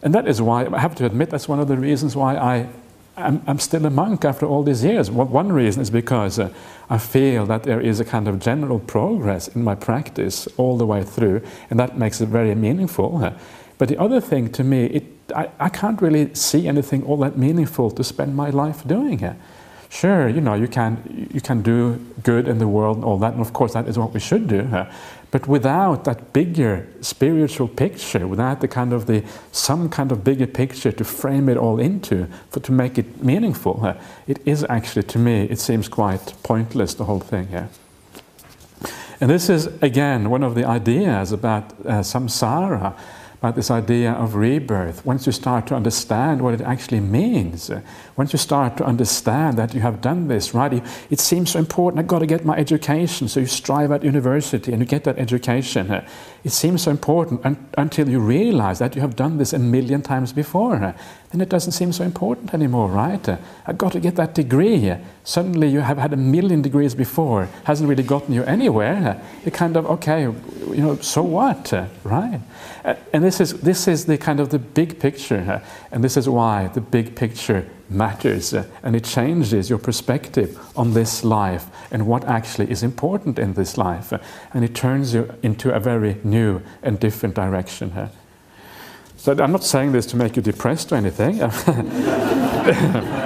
[0.03, 2.69] And that is why, I have to admit, that's one of the reasons why I
[3.17, 5.11] I'm, I'm, still a monk after all these years.
[5.11, 6.53] One reason is because uh,
[6.89, 10.87] I feel that there is a kind of general progress in my practice all the
[10.87, 13.33] way through, and that makes it very meaningful.
[13.79, 17.37] But the other thing to me, it, I, I, can't really see anything all that
[17.37, 19.37] meaningful to spend my life doing.
[19.89, 23.33] Sure, you know, you can, you can do good in the world and all that,
[23.33, 24.61] and of course that is what we should do.
[24.61, 24.93] Uh,
[25.31, 29.23] but without that bigger spiritual picture, without the kind of the
[29.53, 33.81] some kind of bigger picture to frame it all into, for to make it meaningful,
[33.85, 33.95] uh,
[34.27, 37.69] it is actually to me it seems quite pointless the whole thing here.
[39.21, 42.95] And this is again one of the ideas about uh, samsara
[43.39, 47.71] about this idea of rebirth, once you start to understand what it actually means,
[48.17, 52.01] once you start to understand that you have done this, right, it, seems so important,
[52.01, 55.19] I've got to get my education, so you strive at university and you get that
[55.19, 55.91] education.
[56.45, 60.01] It seems so important un- until you realize that you have done this a million
[60.01, 60.95] times before.
[61.31, 63.29] Then it doesn't seem so important anymore, right?
[63.67, 64.95] I've got to get that degree.
[65.25, 69.21] Suddenly you have had a million degrees before, hasn't really gotten you anywhere.
[69.21, 70.33] Uh, you kind of, okay,
[70.75, 72.41] you know, so what, uh, right?
[73.13, 76.69] and this is, this is the kind of the big picture, and this is why
[76.69, 82.25] the big picture matters uh, and it changes your perspective on this life and what
[82.25, 84.19] actually is important in this life uh,
[84.53, 87.93] and it turns you into a very new and different direction.
[89.17, 91.41] So I'm not saying this to make you depressed or anything.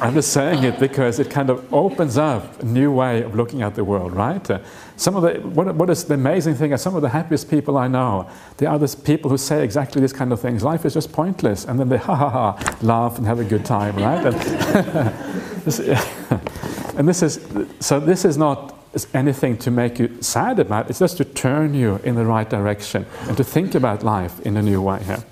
[0.00, 3.60] I'm just saying it because it kind of opens up a new way of looking
[3.60, 4.50] at the world, right?
[4.50, 4.60] Uh,
[4.96, 7.76] some of the, what, what is the amazing thing is some of the happiest people
[7.76, 10.64] I know, they are the people who say exactly these kind of things.
[10.64, 11.66] Life is just pointless.
[11.66, 14.24] And then they ha ha ha, laugh and have a good time, right?
[14.24, 14.34] And,
[16.98, 17.46] and this is,
[17.80, 18.76] so this is not
[19.14, 23.06] anything to make you sad about, it's just to turn you in the right direction
[23.28, 25.22] and to think about life in a new way here.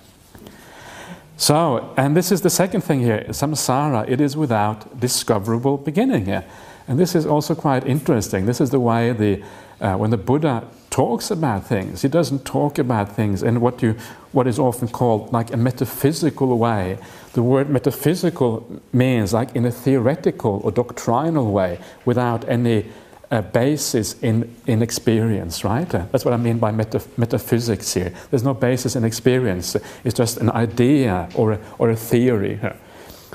[1.40, 6.44] So, and this is the second thing here samsara, it is without discoverable beginning here.
[6.88, 8.46] And this is also quite interesting.
[8.46, 9.44] This is the way the,
[9.80, 13.94] uh, when the Buddha talks about things, he doesn't talk about things in what, you,
[14.32, 16.98] what is often called like a metaphysical way.
[17.34, 22.86] The word metaphysical means like in a theoretical or doctrinal way without any
[23.30, 25.94] a basis in, in experience, right?
[25.94, 28.12] Uh, that's what I mean by metaphysics here.
[28.30, 32.58] There's no basis in experience, it's just an idea or a, or a theory.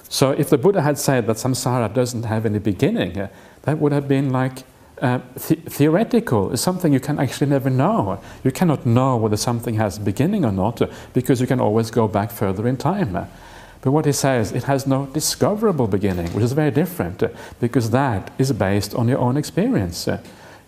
[0.10, 3.28] So, if the Buddha had said that samsara doesn't have any beginning, uh,
[3.64, 4.64] that would have been like
[5.02, 6.52] uh, th- theoretical.
[6.54, 8.22] It's something you can actually never know.
[8.44, 11.90] You cannot know whether something has a beginning or not uh, because you can always
[11.92, 13.28] go back further in time.
[13.84, 17.28] But what he says, it has no discoverable beginning, which is very different uh,
[17.60, 20.08] because that is based on your own experience.
[20.08, 20.24] Uh,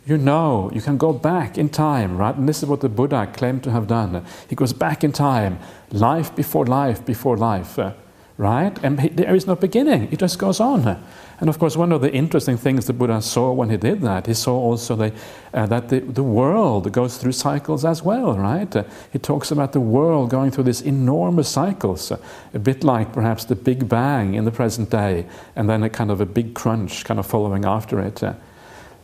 [0.05, 2.35] you know, you can go back in time, right?
[2.35, 4.25] And this is what the Buddha claimed to have done.
[4.49, 5.59] He goes back in time,
[5.91, 7.93] life before life before life, uh,
[8.37, 8.77] right?
[8.83, 11.01] And there is no beginning, it just goes on.
[11.39, 14.27] And of course, one of the interesting things the Buddha saw when he did that,
[14.27, 15.13] he saw also the,
[15.53, 18.73] uh, that the, the world goes through cycles as well, right?
[18.73, 22.17] Uh, he talks about the world going through these enormous cycles, uh,
[22.53, 25.25] a bit like perhaps the Big Bang in the present day,
[25.55, 28.23] and then a kind of a big crunch kind of following after it.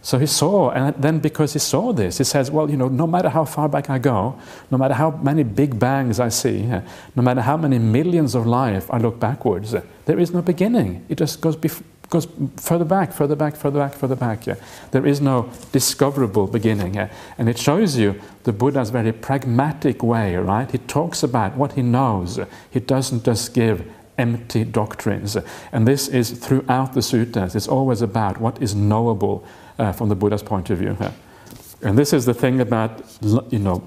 [0.03, 3.05] So he saw, and then because he saw this, he says, Well, you know, no
[3.05, 4.39] matter how far back I go,
[4.71, 6.63] no matter how many big bangs I see,
[7.15, 9.75] no matter how many millions of life I look backwards,
[10.05, 11.05] there is no beginning.
[11.07, 11.55] It just goes
[12.11, 12.27] goes
[12.57, 14.43] further back, further back, further back, further back.
[14.91, 16.97] There is no discoverable beginning.
[17.37, 20.69] And it shows you the Buddha's very pragmatic way, right?
[20.69, 22.39] He talks about what he knows.
[22.69, 25.37] He doesn't just give empty doctrines.
[25.71, 27.55] And this is throughout the suttas.
[27.55, 29.45] It's always about what is knowable
[29.81, 30.95] uh, from the Buddha's point of view.
[30.99, 31.11] Yeah.
[31.81, 33.01] And this is the thing about,
[33.49, 33.81] you know,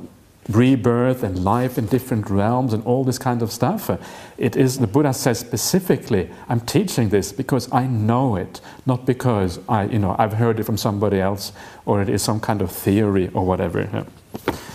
[0.49, 3.89] rebirth and life in different realms and all this kind of stuff.
[4.37, 9.61] It is, the Buddha says specifically, I'm teaching this because I know it, not because
[9.69, 11.53] I, you know, I've heard it from somebody else
[11.87, 14.07] or it is some kind of theory or whatever.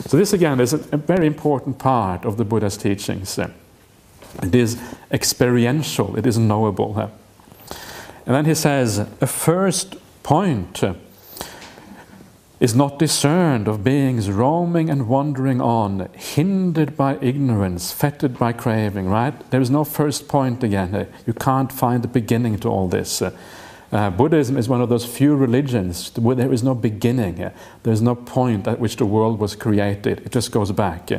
[0.08, 3.38] So this again is a, a very important part of the Buddha's teachings.
[3.38, 7.12] It is experiential, it is knowable.
[8.26, 10.84] And then he says, a first point
[12.60, 19.08] is not discerned of beings roaming and wandering on, hindered by ignorance, fettered by craving,
[19.08, 19.50] right?
[19.50, 21.08] There is no first point again.
[21.26, 23.22] You can't find the beginning to all this.
[23.92, 27.50] Uh, Buddhism is one of those few religions where there is no beginning.
[27.84, 30.20] There's no point at which the world was created.
[30.26, 31.10] It just goes back.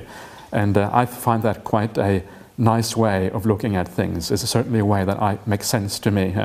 [0.53, 2.23] And uh, I find that quite a
[2.59, 4.31] nice way of looking at things.
[4.31, 6.37] It's certainly a way that I, makes sense to me.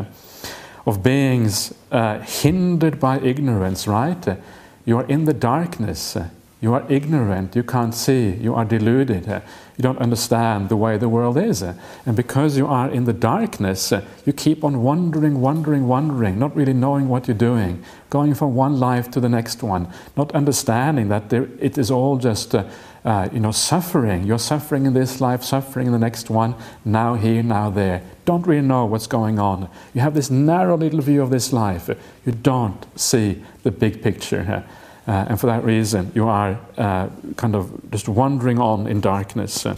[0.88, 4.38] Of beings uh, hindered by ignorance, right?
[4.86, 6.16] You are in the darkness.
[6.62, 7.56] You are ignorant.
[7.56, 8.30] You can't see.
[8.30, 9.28] You are deluded.
[9.28, 11.62] You don't understand the way the world is.
[11.62, 13.92] And because you are in the darkness,
[14.26, 18.80] you keep on wandering, wandering, wandering, not really knowing what you're doing, going from one
[18.80, 22.56] life to the next one, not understanding that there, it is all just.
[22.56, 22.64] Uh,
[23.06, 24.24] uh, you know, suffering.
[24.24, 28.02] You're suffering in this life, suffering in the next one, now here, now there.
[28.26, 29.70] Don't really know what's going on.
[29.94, 31.88] You have this narrow little view of this life.
[32.26, 34.66] You don't see the big picture.
[35.08, 39.66] Uh, and for that reason, you are uh, kind of just wandering on in darkness.
[39.66, 39.76] Uh,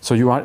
[0.00, 0.44] so you are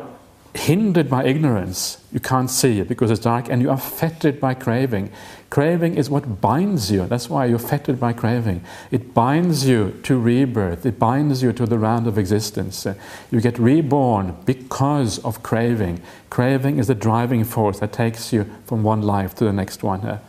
[0.53, 2.03] hindered by ignorance.
[2.11, 5.11] You can't see it because it's dark, and you are fettered by craving.
[5.51, 7.05] Craving is what binds you.
[7.07, 8.63] That's why you're fettered by craving.
[8.89, 12.87] It binds you to rebirth, it binds you to the round of existence.
[13.29, 16.01] You get reborn because of craving.
[16.29, 20.21] Craving is the driving force that takes you from one life to the next one.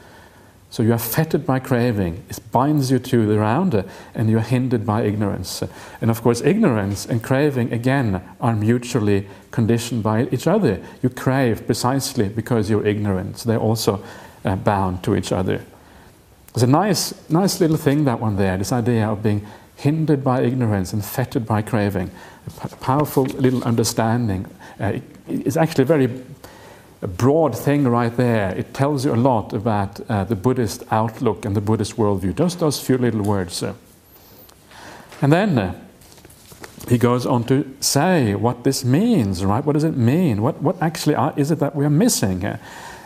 [0.70, 2.24] So you are fettered by craving.
[2.28, 5.62] It binds you to the round, and you are hindered by ignorance.
[6.00, 10.82] And of course, ignorance and craving, again, are mutually conditioned by each other.
[11.02, 13.38] You crave precisely because you're ignorant.
[13.38, 14.02] So they're also
[14.44, 15.64] uh, bound to each other.
[16.54, 20.42] It's a nice, nice little thing, that one there, this idea of being hindered by
[20.42, 22.10] ignorance and fettered by craving.
[22.62, 24.46] A powerful little understanding.
[24.78, 26.08] Uh, it's actually a very
[27.00, 28.54] broad thing right there.
[28.54, 32.36] It tells you a lot about uh, the Buddhist outlook and the Buddhist worldview.
[32.36, 33.62] Just those few little words.
[35.20, 35.80] And then uh,
[36.88, 39.64] he goes on to say what this means, right?
[39.64, 40.42] What does it mean?
[40.42, 42.44] What, what actually are, is it that we are missing?
[42.44, 42.58] Uh?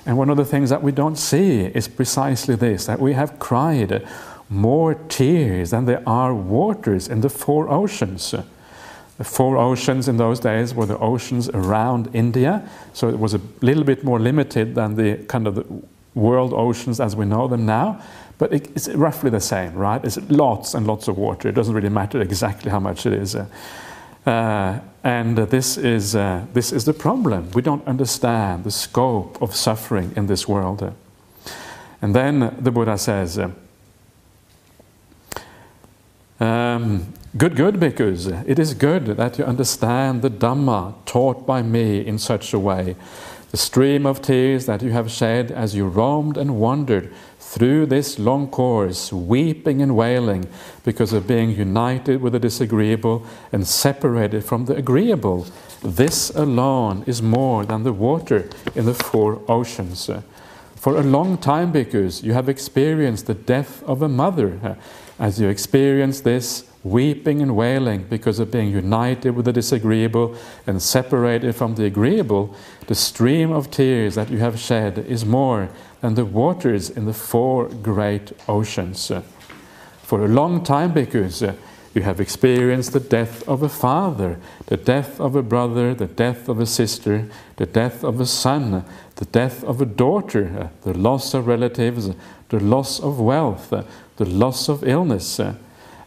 [0.07, 3.39] And one of the things that we don't see is precisely this that we have
[3.39, 4.07] cried
[4.49, 8.35] more tears than there are waters in the four oceans.
[9.19, 13.41] The four oceans in those days were the oceans around India, so it was a
[13.63, 15.67] little bit more limited than the kind of the
[16.15, 18.01] world oceans as we know them now.
[18.39, 20.05] But it's roughly the same, right?
[20.05, 21.49] It's lots and lots of water.
[21.49, 23.35] It doesn't really matter exactly how much it is.
[24.27, 27.51] Uh, and this is, uh, this is the problem.
[27.53, 30.93] We don't understand the scope of suffering in this world.
[32.03, 33.39] And then the Buddha says,
[36.41, 38.49] um, Good, good, bhikkhus.
[38.49, 42.97] It is good that you understand the Dhamma taught by me in such a way.
[43.51, 47.13] The stream of tears that you have shed as you roamed and wandered
[47.47, 50.47] through this long course, weeping and wailing
[50.85, 55.47] because of being united with the disagreeable and separated from the agreeable.
[55.83, 60.11] This alone is more than the water in the four oceans.
[60.75, 64.77] For a long time, because you have experienced the death of a mother.
[65.19, 70.37] As you experience this, weeping and wailing because of being united with the disagreeable
[70.67, 72.55] and separated from the agreeable,
[72.87, 75.69] the stream of tears that you have shed is more
[76.07, 79.11] than the waters in the four great oceans.
[80.05, 81.55] For a long time, bhikkhus, uh,
[81.95, 86.49] you have experienced the death of a father, the death of a brother, the death
[86.49, 88.85] of a sister, the death of a son,
[89.17, 92.11] the death of a daughter, uh, the loss of relatives,
[92.51, 93.83] the loss of wealth, uh,
[94.17, 95.41] the loss of illness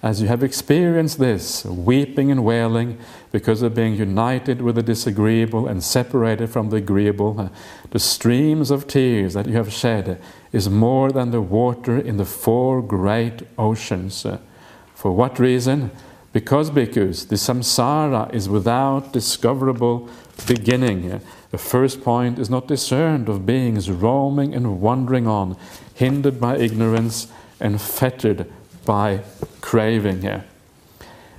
[0.02, 2.98] as you have experienced this, weeping and wailing
[3.32, 7.50] because of being united with the disagreeable and separated from the agreeable, uh,
[7.92, 10.22] the streams of tears that you have shed
[10.54, 14.26] is more than the water in the four great oceans.
[14.26, 14.38] Uh,
[14.96, 15.92] for what reason?
[16.32, 20.08] Because, bhikkhus, the samsara is without discoverable
[20.48, 21.12] beginning.
[21.12, 21.20] Uh,
[21.52, 25.58] the first point is not discerned of beings roaming and wandering on,
[25.94, 27.28] hindered by ignorance
[27.60, 28.50] and fettered
[28.90, 29.22] by
[29.62, 30.44] craving here.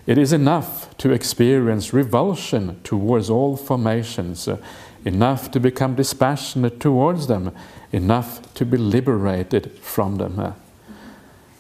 [0.07, 4.59] It is enough to experience revulsion towards all formations, uh,
[5.05, 7.51] enough to become dispassionate towards them,
[7.91, 10.39] enough to be liberated from them.
[10.39, 10.53] Uh.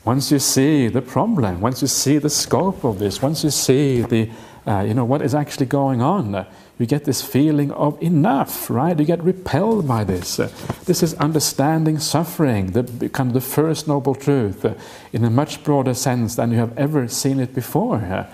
[0.05, 4.03] Once you see the problem, once you see the scope of this, once you see
[4.03, 4.30] the,
[4.68, 6.45] uh, you know, what is actually going on, uh,
[6.81, 8.99] you get this feeling of enough, right?
[8.99, 10.41] You get repelled by this.
[10.41, 10.51] Uh,
[10.87, 14.72] this is understanding suffering, the kind of the first noble truth, uh,
[15.12, 17.97] in a much broader sense than you have ever seen it before.
[17.97, 18.26] Uh,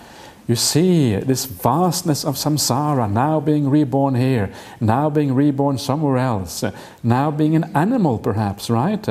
[0.47, 6.63] you see this vastness of samsara now being reborn here, now being reborn somewhere else,
[7.03, 9.09] now being an animal, perhaps, right?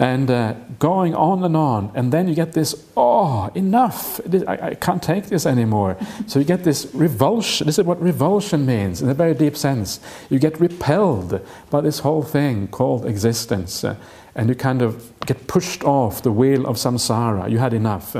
[0.00, 1.90] And uh, going on and on.
[1.94, 5.96] And then you get this, oh, enough, I, I, can't take this anymore.
[6.28, 7.66] so you get this revulsion.
[7.66, 9.98] This is what revulsion means in a very deep sense.
[10.30, 13.82] You get repelled by this whole thing called existence.
[13.82, 13.96] Uh,
[14.36, 17.50] and you kind of get pushed off the wheel of samsara.
[17.50, 18.14] You had enough.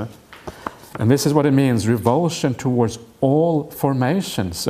[0.98, 4.66] And this is what it means revulsion towards all formations.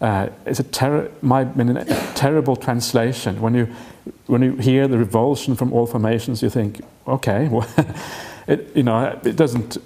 [0.00, 3.40] Uh, it's a, ter- my, a terrible translation.
[3.40, 3.74] When you
[4.26, 7.68] when you hear the revulsion from all formations, you think, okay, well,
[8.46, 9.78] it, you know, it doesn't,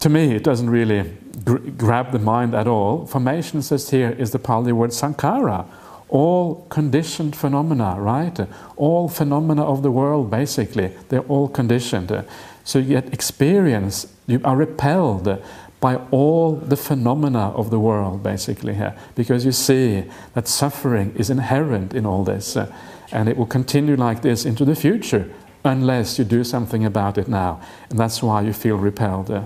[0.00, 1.10] to me, it doesn't really
[1.44, 3.06] gr- grab the mind at all.
[3.06, 5.66] Formation says here is the Pali word sankhara,
[6.08, 8.38] all conditioned phenomena, right?
[8.76, 12.24] All phenomena of the world, basically, they're all conditioned.
[12.64, 15.42] So you get experience, you are repelled
[15.80, 20.04] by all the phenomena of the world, basically, here, because you see
[20.34, 22.56] that suffering is inherent in all this.
[22.56, 22.72] Uh,
[23.12, 25.28] and it will continue like this into the future
[25.64, 27.60] unless you do something about it now.
[27.88, 29.30] And that's why you feel repelled.
[29.30, 29.44] Uh.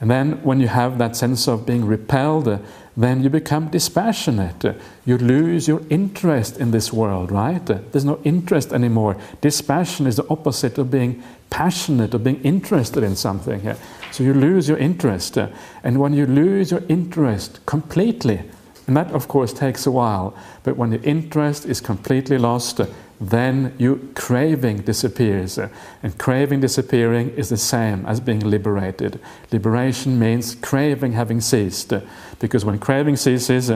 [0.00, 2.58] And then, when you have that sense of being repelled, uh,
[3.02, 4.64] then you become dispassionate.
[5.04, 7.64] You lose your interest in this world, right?
[7.64, 9.16] There's no interest anymore.
[9.40, 13.74] Dispassion is the opposite of being passionate or being interested in something.
[14.10, 15.38] So you lose your interest.
[15.82, 18.42] And when you lose your interest completely,
[18.86, 22.80] and that of course takes a while, but when the interest is completely lost,
[23.20, 25.58] then your craving disappears.
[26.02, 29.20] And craving disappearing is the same as being liberated.
[29.52, 31.92] Liberation means craving having ceased.
[32.38, 33.70] Because when craving ceases,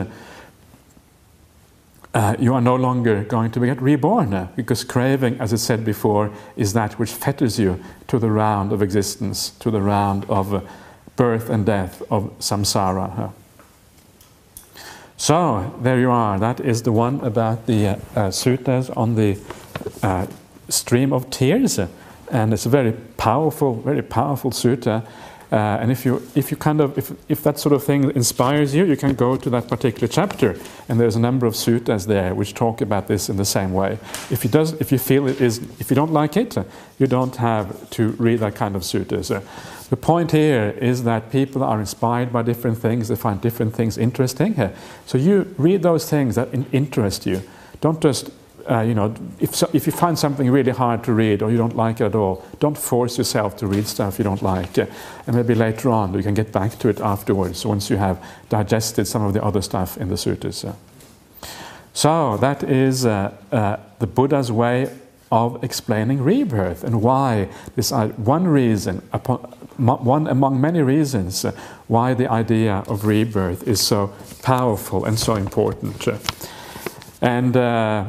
[2.15, 4.33] uh, you are no longer going to get reborn.
[4.33, 8.71] Uh, because craving, as I said before, is that which fetters you to the round
[8.71, 10.61] of existence, to the round of uh,
[11.17, 13.31] birth and death, of samsara.
[15.17, 16.39] So there you are.
[16.39, 17.97] That is the one about the uh, uh,
[18.31, 19.37] suttas on the
[20.03, 20.27] uh,
[20.69, 21.79] stream of tears,
[22.31, 25.07] and it's a very powerful, very powerful sutta.
[25.51, 28.73] Uh, and if you, if you kind of, if, if that sort of thing inspires
[28.73, 30.57] you, you can go to that particular chapter,
[30.89, 33.97] and there's a number of suttas there which talk about this in the same way.
[34.31, 36.57] If you does, if you feel it is, if you don't like it,
[36.97, 39.29] you don't have to read that kind of suttas.
[39.89, 43.97] The point here is that people are inspired by different things, they find different things
[43.97, 44.71] interesting.
[45.05, 47.43] So you read those things that interest you.
[47.81, 48.31] Don't just,
[48.69, 51.57] uh, you know, if, so, if you find something really hard to read or you
[51.57, 54.77] don't like it at all, don't force yourself to read stuff you don't like.
[54.77, 59.07] And maybe later on you can get back to it afterwards once you have digested
[59.07, 60.75] some of the other stuff in the suttas.
[61.93, 64.89] So that is uh, uh, the Buddha's way
[65.31, 68.97] of explaining rebirth and why this uh, one reason
[69.77, 71.51] one among many reasons uh,
[71.87, 74.13] why the idea of rebirth is so
[74.43, 76.07] powerful and so important.
[77.21, 78.05] And uh,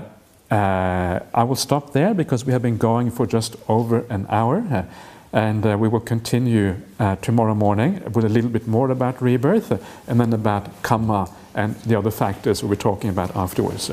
[0.50, 4.58] uh, I will stop there because we have been going for just over an hour.
[4.70, 4.84] Uh,
[5.32, 9.70] and uh, we will continue uh, tomorrow morning with a little bit more about rebirth
[10.08, 13.90] and then about karma and the other factors we'll be talking about afterwards.